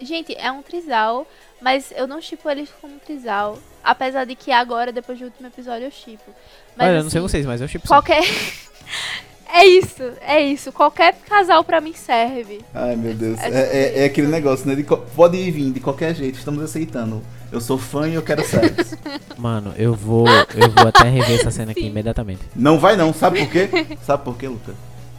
[0.00, 1.26] Gente, é um trisal,
[1.60, 3.58] mas eu não chipo eles como um trisal.
[3.82, 6.30] Apesar de que agora, depois do último episódio, eu chipo.
[6.76, 7.88] Mas, Olha, eu não sei assim, vocês, mas eu chipo sim.
[7.92, 8.22] Qualquer.
[9.52, 10.70] é isso, é isso.
[10.72, 12.60] Qualquer casal pra mim serve.
[12.74, 13.38] Ai, meu Deus.
[13.40, 14.74] É É, é- é aquele negócio, né?
[14.74, 17.22] De co- pode ir vir de qualquer jeito, estamos aceitando.
[17.50, 18.96] Eu sou fã e eu quero sexo.
[19.38, 21.86] Mano, eu vou, eu vou até rever essa cena aqui Sim.
[21.86, 22.42] imediatamente.
[22.54, 23.68] não vai não, sabe por quê?
[24.04, 24.74] Sabe por quê, Luca?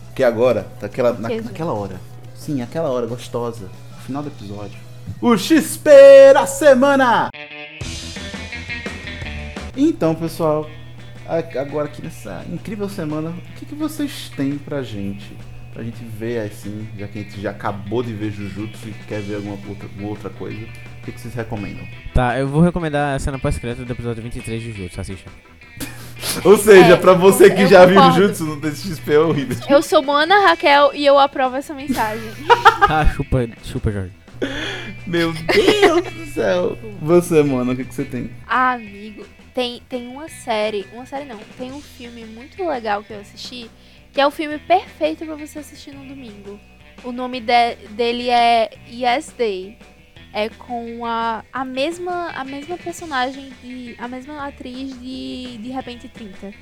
[0.06, 2.00] Porque agora, naquela, na, naquela hora.
[2.36, 3.70] Sim, aquela hora gostosa.
[4.00, 4.80] No final do episódio.
[5.22, 5.90] O XP
[6.34, 7.30] da semana!
[9.76, 10.70] Então, pessoal,
[11.28, 15.36] agora aqui nessa incrível semana, o que, que vocês têm pra gente?
[15.74, 19.22] Pra gente ver assim, já que a gente já acabou de ver Jujutsu e quer
[19.22, 21.86] ver alguma outra, outra coisa, o que, que vocês recomendam?
[22.14, 25.30] Tá, eu vou recomendar a cena pós-crédito do episódio 23 de Jujutsu, assista.
[26.44, 28.22] Ou seja, É, pra você que já viu concordo.
[28.22, 29.58] Jujutsu, não tem XP é horrível.
[29.70, 32.30] Eu sou Moana Raquel e eu aprovo essa mensagem.
[32.92, 34.12] Ah, chupa, chupa, Jorge.
[35.06, 36.78] Meu Deus do céu!
[37.02, 38.32] Você, mano, o que, que você tem?
[38.48, 43.14] Ah, amigo, tem, tem uma série, uma série não, tem um filme muito legal que
[43.14, 43.70] eu assisti,
[44.12, 46.60] que é o filme perfeito pra você assistir no domingo.
[47.04, 49.78] O nome de- dele é Yes Day.
[50.32, 56.08] É com a, a mesma a mesma personagem de a mesma atriz de de repente
[56.08, 56.54] 30.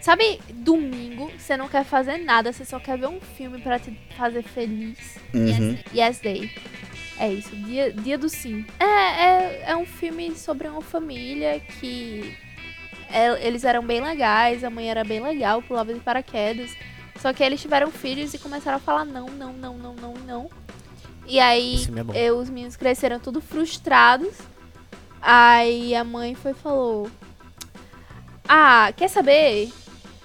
[0.00, 3.98] Sabe, domingo, você não quer fazer nada, você só quer ver um filme pra te
[4.16, 5.18] fazer feliz.
[5.32, 5.78] Uhum.
[5.94, 6.50] Yes Day.
[7.18, 8.66] É isso, dia, dia do sim.
[8.78, 12.36] É, é, é um filme sobre uma família que
[13.10, 16.76] é, eles eram bem legais, a mãe era bem legal, pulava de paraquedas.
[17.16, 20.50] Só que eles tiveram filhos e começaram a falar não, não, não, não, não, não.
[21.26, 24.34] E aí é eh, os meninos cresceram tudo frustrados.
[25.20, 27.10] Aí a mãe foi e falou:
[28.48, 29.72] Ah, quer saber?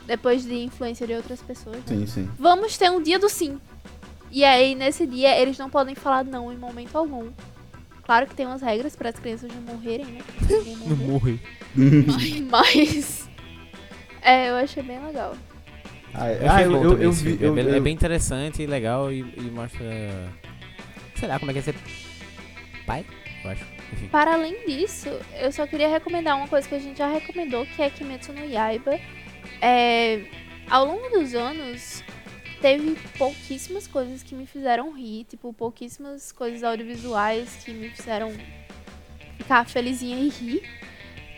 [0.06, 1.78] Depois de influência de outras pessoas.
[1.78, 1.84] né?
[1.86, 2.30] Sim, sim.
[2.38, 3.60] Vamos ter um dia do sim.
[4.32, 7.30] E aí, nesse dia, eles não podem falar não em momento algum.
[8.04, 10.22] Claro que tem umas regras para as crianças não morrerem, né?
[10.88, 11.39] Não morrer.
[12.50, 13.30] Mas.
[14.22, 15.36] É, eu achei bem legal.
[16.14, 17.43] Ah, Eu ah, eu, bom eu, eu esse vi.
[17.43, 19.86] Eu, é, bem, é eu- bem interessante e legal e, e mostra.
[21.39, 21.76] Como é que é ser
[22.86, 23.05] pai,
[23.43, 23.65] eu acho.
[23.93, 24.07] Enfim.
[24.07, 25.09] Para além disso,
[25.39, 28.45] eu só queria recomendar uma coisa que a gente já recomendou, que é Kimetsu no
[28.45, 28.99] Yaiba.
[29.61, 30.24] É,
[30.70, 32.03] ao longo dos anos,
[32.61, 38.32] teve pouquíssimas coisas que me fizeram rir, tipo, pouquíssimas coisas audiovisuais que me fizeram
[39.38, 40.63] ficar felizinha e rir.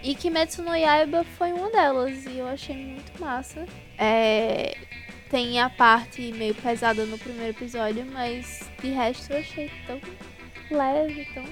[0.03, 3.65] E Kimetsu no Yaiba foi uma delas, e eu achei muito massa.
[3.97, 4.75] É,
[5.32, 9.99] tem a parte meio pesada no primeiro episódio, mas de resto eu achei tão
[10.69, 11.43] leve, tão...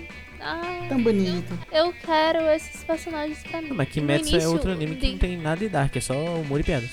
[0.42, 1.58] Ah, Tão bonito.
[1.72, 3.70] eu quero esses personagens pra mim.
[3.70, 6.14] Não, mas Kimetsu é outro anime que de- não tem nada de dark, é só
[6.36, 6.90] humor e piadas.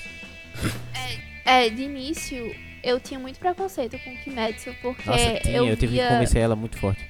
[1.44, 5.96] É, de início, eu tinha muito preconceito com Kimetsu, porque Nossa, tinha, eu, eu, tive
[5.96, 7.06] que convencer ela muito forte.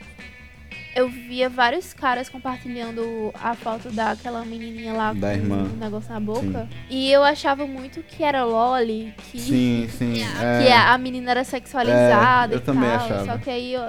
[0.97, 5.57] Eu via vários caras compartilhando a foto daquela menininha lá Da com irmã.
[5.73, 6.67] um negócio na boca.
[6.89, 10.15] E eu achava muito que era loli, que, Sim, sim.
[10.15, 12.97] que a menina era sexualizada É, eu e também tal.
[13.07, 13.25] achava.
[13.27, 13.83] Só que aí eu,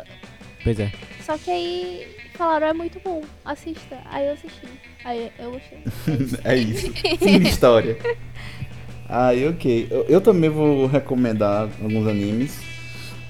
[0.64, 0.91] Pois é.
[1.26, 3.97] Só que aí falaram, é muito bom, assista.
[4.12, 4.68] Aí eu assisti.
[5.05, 5.80] Aí eu gostei.
[6.43, 6.91] é isso.
[7.20, 7.97] Fim de história.
[9.10, 9.88] Aí, ok.
[9.89, 12.60] Eu, eu também vou recomendar alguns animes.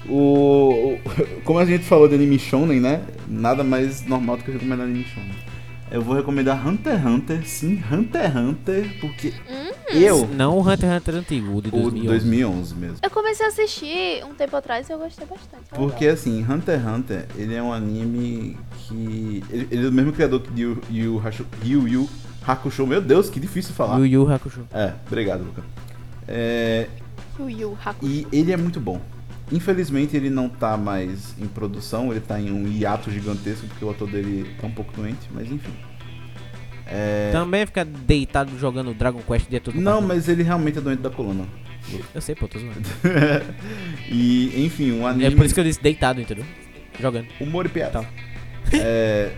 [0.08, 1.00] O, o-
[1.44, 3.02] como a gente falou de anime shonen, né?
[3.28, 5.30] Nada mais normal do que recomendar anime shonen.
[5.90, 9.68] Eu vou recomendar Hunter x Hunter, sim, Hunter x Hunter, porque Hum?
[9.90, 10.26] eu...
[10.34, 12.06] Não o Hunter x Hunter antigo, o de O 2011.
[12.08, 12.96] 2011 mesmo.
[13.02, 15.62] Eu comecei a assistir um tempo atrás e eu gostei bastante.
[15.70, 16.14] Porque legal.
[16.14, 19.42] assim, Hunter x Hunter, ele é um anime que.
[19.50, 22.08] Ele, ele é do mesmo criador que Yu Yu, Hakusho- Yu Yu
[22.46, 22.86] Hakusho.
[22.86, 23.98] Meu Deus, que difícil falar.
[23.98, 24.60] Yu Yu Hakusho.
[24.74, 25.62] É, obrigado, Luca.
[26.26, 26.86] É,
[27.38, 28.12] Yu Yu Hakusho.
[28.12, 29.00] e ele é muito bom.
[29.50, 33.90] Infelizmente ele não tá mais em produção, ele tá em um hiato gigantesco porque o
[33.90, 35.72] ator dele tá um pouco doente, mas enfim.
[36.86, 39.78] É, Também fica deitado jogando Dragon Quest o dia todo.
[39.80, 41.44] não, mas ele realmente é doente da coluna.
[42.14, 42.80] Eu sei, pô, tô zoando.
[44.10, 45.24] e enfim, um anime.
[45.26, 46.44] É por isso que eu disse deitado, entendeu?
[47.00, 47.26] Jogando.
[47.40, 48.00] Humor e piada.
[48.02, 48.08] Tá.
[48.72, 49.32] É,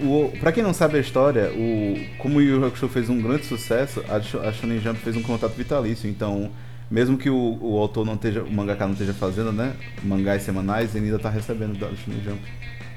[0.00, 3.46] o, pra quem não sabe a história, o, como o Yu Hakusho fez um grande
[3.46, 6.08] sucesso, a, Sho- a Shonen Jump fez um contrato vitalício.
[6.10, 6.50] Então,
[6.94, 9.74] mesmo que o, o autor não esteja, o mangaka não esteja fazendo, né,
[10.04, 12.40] mangás semanais, ele ainda tá recebendo da Shonen Jump.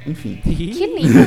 [0.05, 0.39] Enfim.
[0.43, 0.53] Que
[0.85, 1.19] lindo.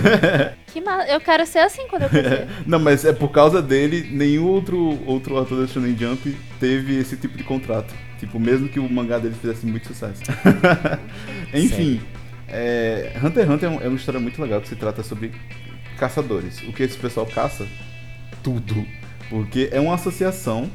[0.69, 1.05] que ma...
[1.09, 2.47] Eu quero ser assim quando eu crescer.
[2.65, 7.17] Não, mas é por causa dele, nenhum outro, outro autor da Shonen Jump teve esse
[7.17, 7.93] tipo de contrato.
[8.21, 10.23] Tipo, mesmo que o mangá dele fizesse muito sucesso.
[11.53, 12.01] Enfim,
[12.49, 15.33] é, Hunter x Hunter é, um- é uma história muito legal que se trata sobre
[15.99, 16.63] caçadores.
[16.69, 17.67] O que esse pessoal caça?
[18.43, 18.87] Tudo.
[19.29, 20.71] Porque é uma associação.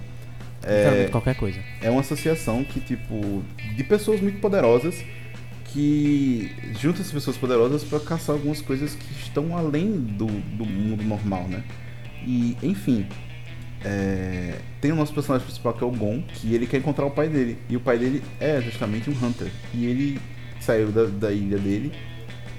[0.65, 1.59] É, qualquer coisa.
[1.81, 3.43] é uma associação que, tipo,
[3.75, 5.03] de pessoas muito poderosas
[5.65, 11.03] que juntam essas pessoas poderosas pra caçar algumas coisas que estão além do, do mundo
[11.03, 11.63] normal, né?
[12.25, 13.05] E, enfim,
[13.83, 17.11] é, tem o nosso personagem principal que é o Gon, que ele quer encontrar o
[17.11, 17.57] pai dele.
[17.69, 19.49] E o pai dele é justamente um Hunter.
[19.73, 20.19] E ele
[20.59, 21.91] saiu da, da ilha dele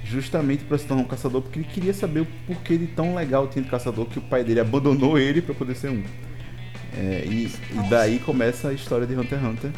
[0.05, 3.49] justamente pra se tornar um caçador, porque ele queria saber o porquê de tão legal
[3.49, 6.05] tinha de caçador que o pai dele abandonou ele pra poder ser um.
[6.97, 9.71] É, e, e daí começa a história de Hunter x Hunter.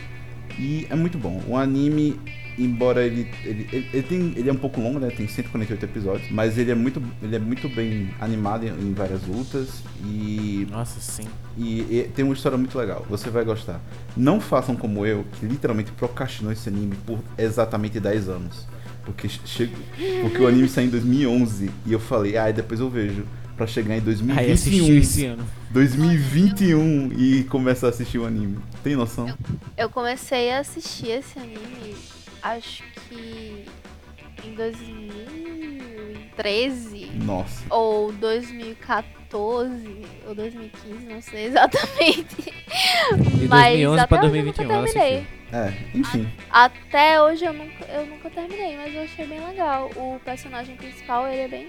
[0.59, 1.43] E é muito bom.
[1.47, 2.19] O anime,
[2.59, 5.09] embora ele ele, ele, ele tem, ele é um pouco longo, né?
[5.11, 9.25] Tem 148 episódios, mas ele é muito, ele é muito bem animado em, em várias
[9.27, 11.29] lutas e, Nossa, sim.
[11.57, 13.05] e, e tem uma história muito legal.
[13.09, 13.81] Você vai gostar.
[14.16, 18.66] Não façam como eu, que literalmente procrastinou esse anime por exatamente 10 anos.
[19.05, 19.71] Porque, che-
[20.23, 23.25] porque o anime saiu em 2011 e eu falei, ah, depois eu vejo.
[23.59, 24.00] Pra chegar em
[24.36, 24.98] Aí assistiu 2021.
[25.00, 25.44] esse ano.
[25.70, 28.59] 2021 e começa a assistir o anime.
[28.84, 29.36] Tem noção?
[29.76, 31.96] Eu comecei a assistir esse anime,
[32.40, 33.64] acho que
[34.44, 37.64] em 2013 Nossa.
[37.68, 42.37] ou 2014 ou 2015, não sei exatamente.
[43.39, 45.26] De Mas 2011 até pra hoje eu nunca 2021 ela terminei.
[45.51, 46.31] É, enfim.
[46.51, 49.91] Até hoje eu nunca, eu nunca terminei, mas eu achei bem legal.
[49.97, 51.66] O personagem principal, ele é bem.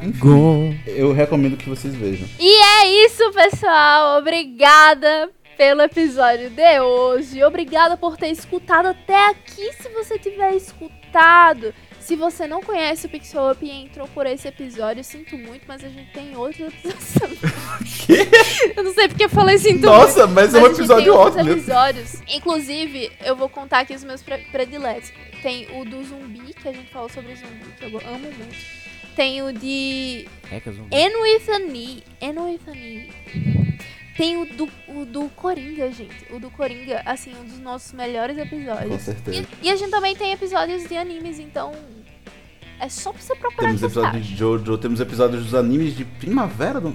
[0.00, 0.18] enfim.
[0.18, 0.74] Gon.
[0.86, 2.28] Eu recomendo que vocês vejam.
[2.38, 4.18] E é isso, pessoal.
[4.18, 7.42] Obrigada pelo episódio de hoje.
[7.42, 9.72] Obrigada por ter escutado até aqui.
[9.74, 14.48] Se você tiver escutado, se você não conhece o Pixel Up e entrou por esse
[14.48, 17.38] episódio, sinto muito, mas a gente tem outros episódios.
[18.76, 19.86] Eu não sei porque eu falei sinto muito.
[19.86, 21.52] Nossa, mas é um episódio tem outros ótimo.
[21.52, 22.22] episódios.
[22.28, 25.12] Inclusive, eu vou contar aqui os meus pre- prediletos.
[25.42, 28.80] Tem o do zumbi, que a gente falou sobre zumbi, que eu amo muito.
[29.14, 30.94] Tem o de Reca, zumbi.
[30.96, 33.10] End with a Knee.
[34.20, 36.26] Tem o do, o do Coringa, gente.
[36.32, 39.02] O do Coringa, assim, um dos nossos melhores Com episódios.
[39.02, 39.46] certeza.
[39.62, 41.72] E, e a gente também tem episódios de animes, então
[42.78, 46.80] é só pra você procurar Temos episódios de Jojo, temos episódios dos animes de primavera
[46.80, 46.90] do,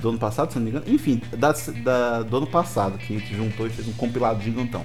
[0.00, 0.84] do ano passado, se não me engano.
[0.88, 1.52] Enfim, da,
[1.82, 4.84] da- do ano passado, que a gente juntou e fez um compilado gigantão.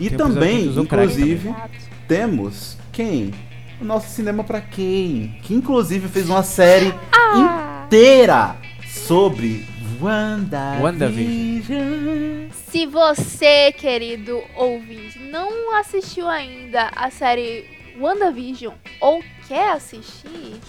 [0.00, 1.70] E Tem também, inclusive, Exato.
[2.08, 3.32] temos quem?
[3.80, 5.38] O nosso cinema pra quem?
[5.42, 7.84] Que inclusive fez uma série Ah!
[7.86, 8.56] inteira
[8.86, 9.64] sobre
[10.04, 12.50] Wanda WandaVision.
[12.52, 17.64] Se você, querido ouvinte, não assistiu ainda a série
[17.98, 20.60] WandaVision ou quer assistir,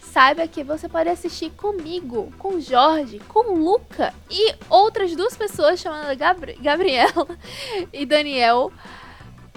[0.00, 5.36] saiba que você pode assistir comigo, com o Jorge, com o Luca e outras duas
[5.36, 7.28] pessoas chamadas Gabri Gabriela
[7.94, 8.72] e Daniel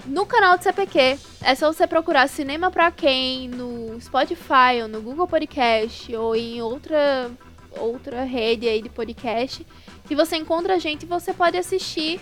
[0.06, 1.18] no canal do CPQ.
[1.42, 6.62] É só você procurar Cinema Pra Quem no Spotify ou no Google Podcast ou em
[6.62, 7.32] outra,
[7.78, 9.66] outra rede aí de podcast
[10.06, 12.20] que você encontra a gente e você pode assistir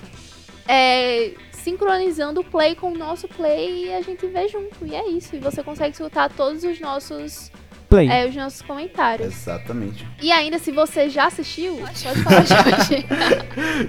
[0.69, 4.87] é, sincronizando o play com o nosso play e a gente vê junto.
[4.87, 5.35] E é isso.
[5.35, 7.51] E você consegue escutar todos os nossos,
[7.89, 8.09] Play.
[8.09, 9.29] é, os nossos comentários.
[9.29, 10.07] Exatamente.
[10.21, 12.87] E ainda, se você já assistiu, pode falar.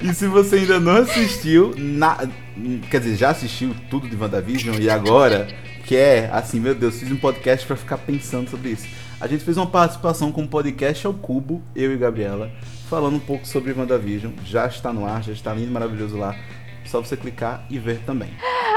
[0.02, 2.18] E se você ainda não assistiu, na...
[2.90, 5.48] quer dizer, já assistiu tudo de WandaVision e agora
[5.86, 8.88] quer, assim, meu Deus, fiz um podcast pra ficar pensando sobre isso.
[9.20, 12.52] A gente fez uma participação com o podcast ao Cubo, eu e Gabriela,
[12.88, 14.32] falando um pouco sobre WandaVision.
[14.46, 16.36] Já está no ar, já está lindo e maravilhoso lá.
[16.86, 18.30] Só você clicar e ver também.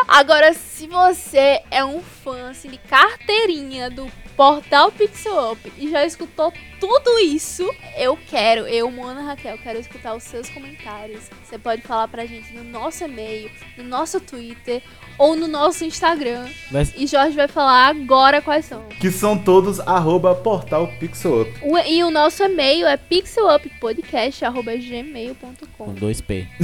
[0.09, 6.07] Agora, se você é um fã assim, de carteirinha do portal Pixel Up e já
[6.07, 6.51] escutou
[6.81, 11.21] tudo isso, eu quero, eu, Moana Raquel, quero escutar os seus comentários.
[11.45, 14.83] Você pode falar pra gente no nosso e-mail, no nosso Twitter
[15.19, 16.49] ou no nosso Instagram.
[16.71, 18.83] Mas E Jorge vai falar agora quais são.
[19.01, 21.53] Que são todos arroba portal Pixel Up.
[21.63, 25.85] O- e o nosso e-mail é pixeluppodcast.gmail.com.
[25.85, 26.47] com 2P.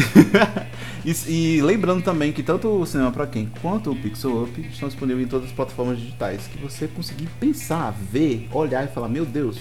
[1.05, 1.13] E,
[1.59, 5.25] e lembrando também que tanto o Cinema Pra Quem quanto o Pixel Up estão disponíveis
[5.25, 6.49] em todas as plataformas digitais.
[6.49, 9.57] Que você conseguir pensar, ver, olhar e falar, meu Deus,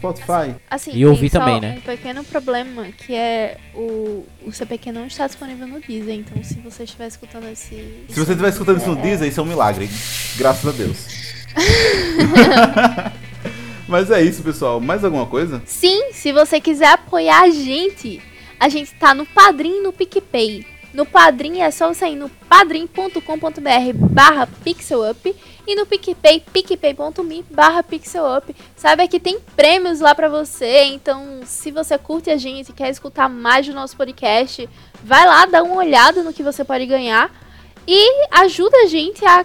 [0.00, 0.56] Spotify.
[0.68, 1.76] Assim, E ouvir também, né?
[1.76, 6.54] um pequeno problema, que é o, o CPQ não está disponível no Deezer, então se
[6.54, 8.04] você estiver escutando esse...
[8.08, 9.88] Se você estiver escutando isso no Deezer, isso é um milagre.
[10.36, 11.06] Graças a Deus.
[13.86, 14.80] Mas é isso, pessoal.
[14.80, 15.60] Mais alguma coisa?
[15.66, 18.22] Sim, se você quiser apoiar a gente,
[18.58, 20.64] a gente tá no Padrim e no PicPay.
[20.92, 23.20] No Padrim é só você ir no padrim.com.br
[23.94, 25.36] barra pixelup
[25.66, 28.54] e no PicPay, picpay.me barra pixelup.
[28.76, 32.90] Saiba que tem prêmios lá pra você, então se você curte a gente e quer
[32.90, 34.68] escutar mais do nosso podcast,
[35.04, 37.30] vai lá, dá uma olhada no que você pode ganhar
[37.86, 39.44] e ajuda a gente a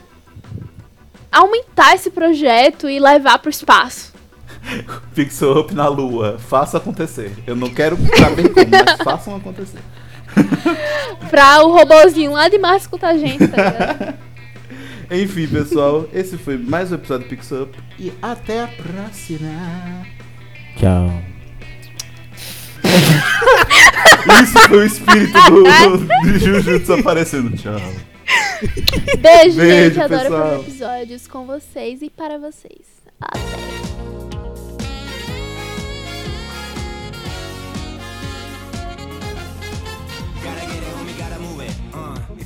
[1.31, 4.13] aumentar esse projeto e levar pro espaço.
[5.13, 6.37] Pixel Up na lua.
[6.39, 7.31] Faça acontecer.
[7.45, 9.79] Eu não quero saber como, mas façam acontecer.
[11.29, 14.13] Pra o robozinho lá de Marte escutar a gente, tá ligado?
[15.11, 17.77] Enfim, pessoal, esse foi mais um episódio do Pixel Up.
[17.99, 20.05] E até a próxima.
[20.77, 21.11] Tchau.
[24.43, 27.55] Isso foi o espírito do, do Jujutsu aparecendo.
[27.55, 27.79] Tchau.
[29.19, 30.01] Beijo, Beijo, gente.
[30.01, 30.49] Adoro pessoal.
[30.49, 33.03] fazer episódios com vocês e para vocês.
[33.21, 33.94] Até.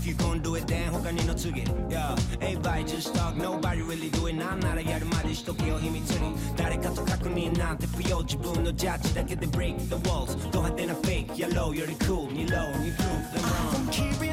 [0.08, 4.36] you gon' do it, then 他にの次 Yeah, everybody just talk, nobody really do it.
[4.36, 6.34] なんならやるまでしとけよ、秘密に。
[6.56, 8.20] 誰かと確認なんて不要。
[8.22, 10.36] 自分のジャッジだけで break the walls.
[10.50, 14.27] ド派手な fake, yellow, you're cool, 二 low, 二 prove them wrong.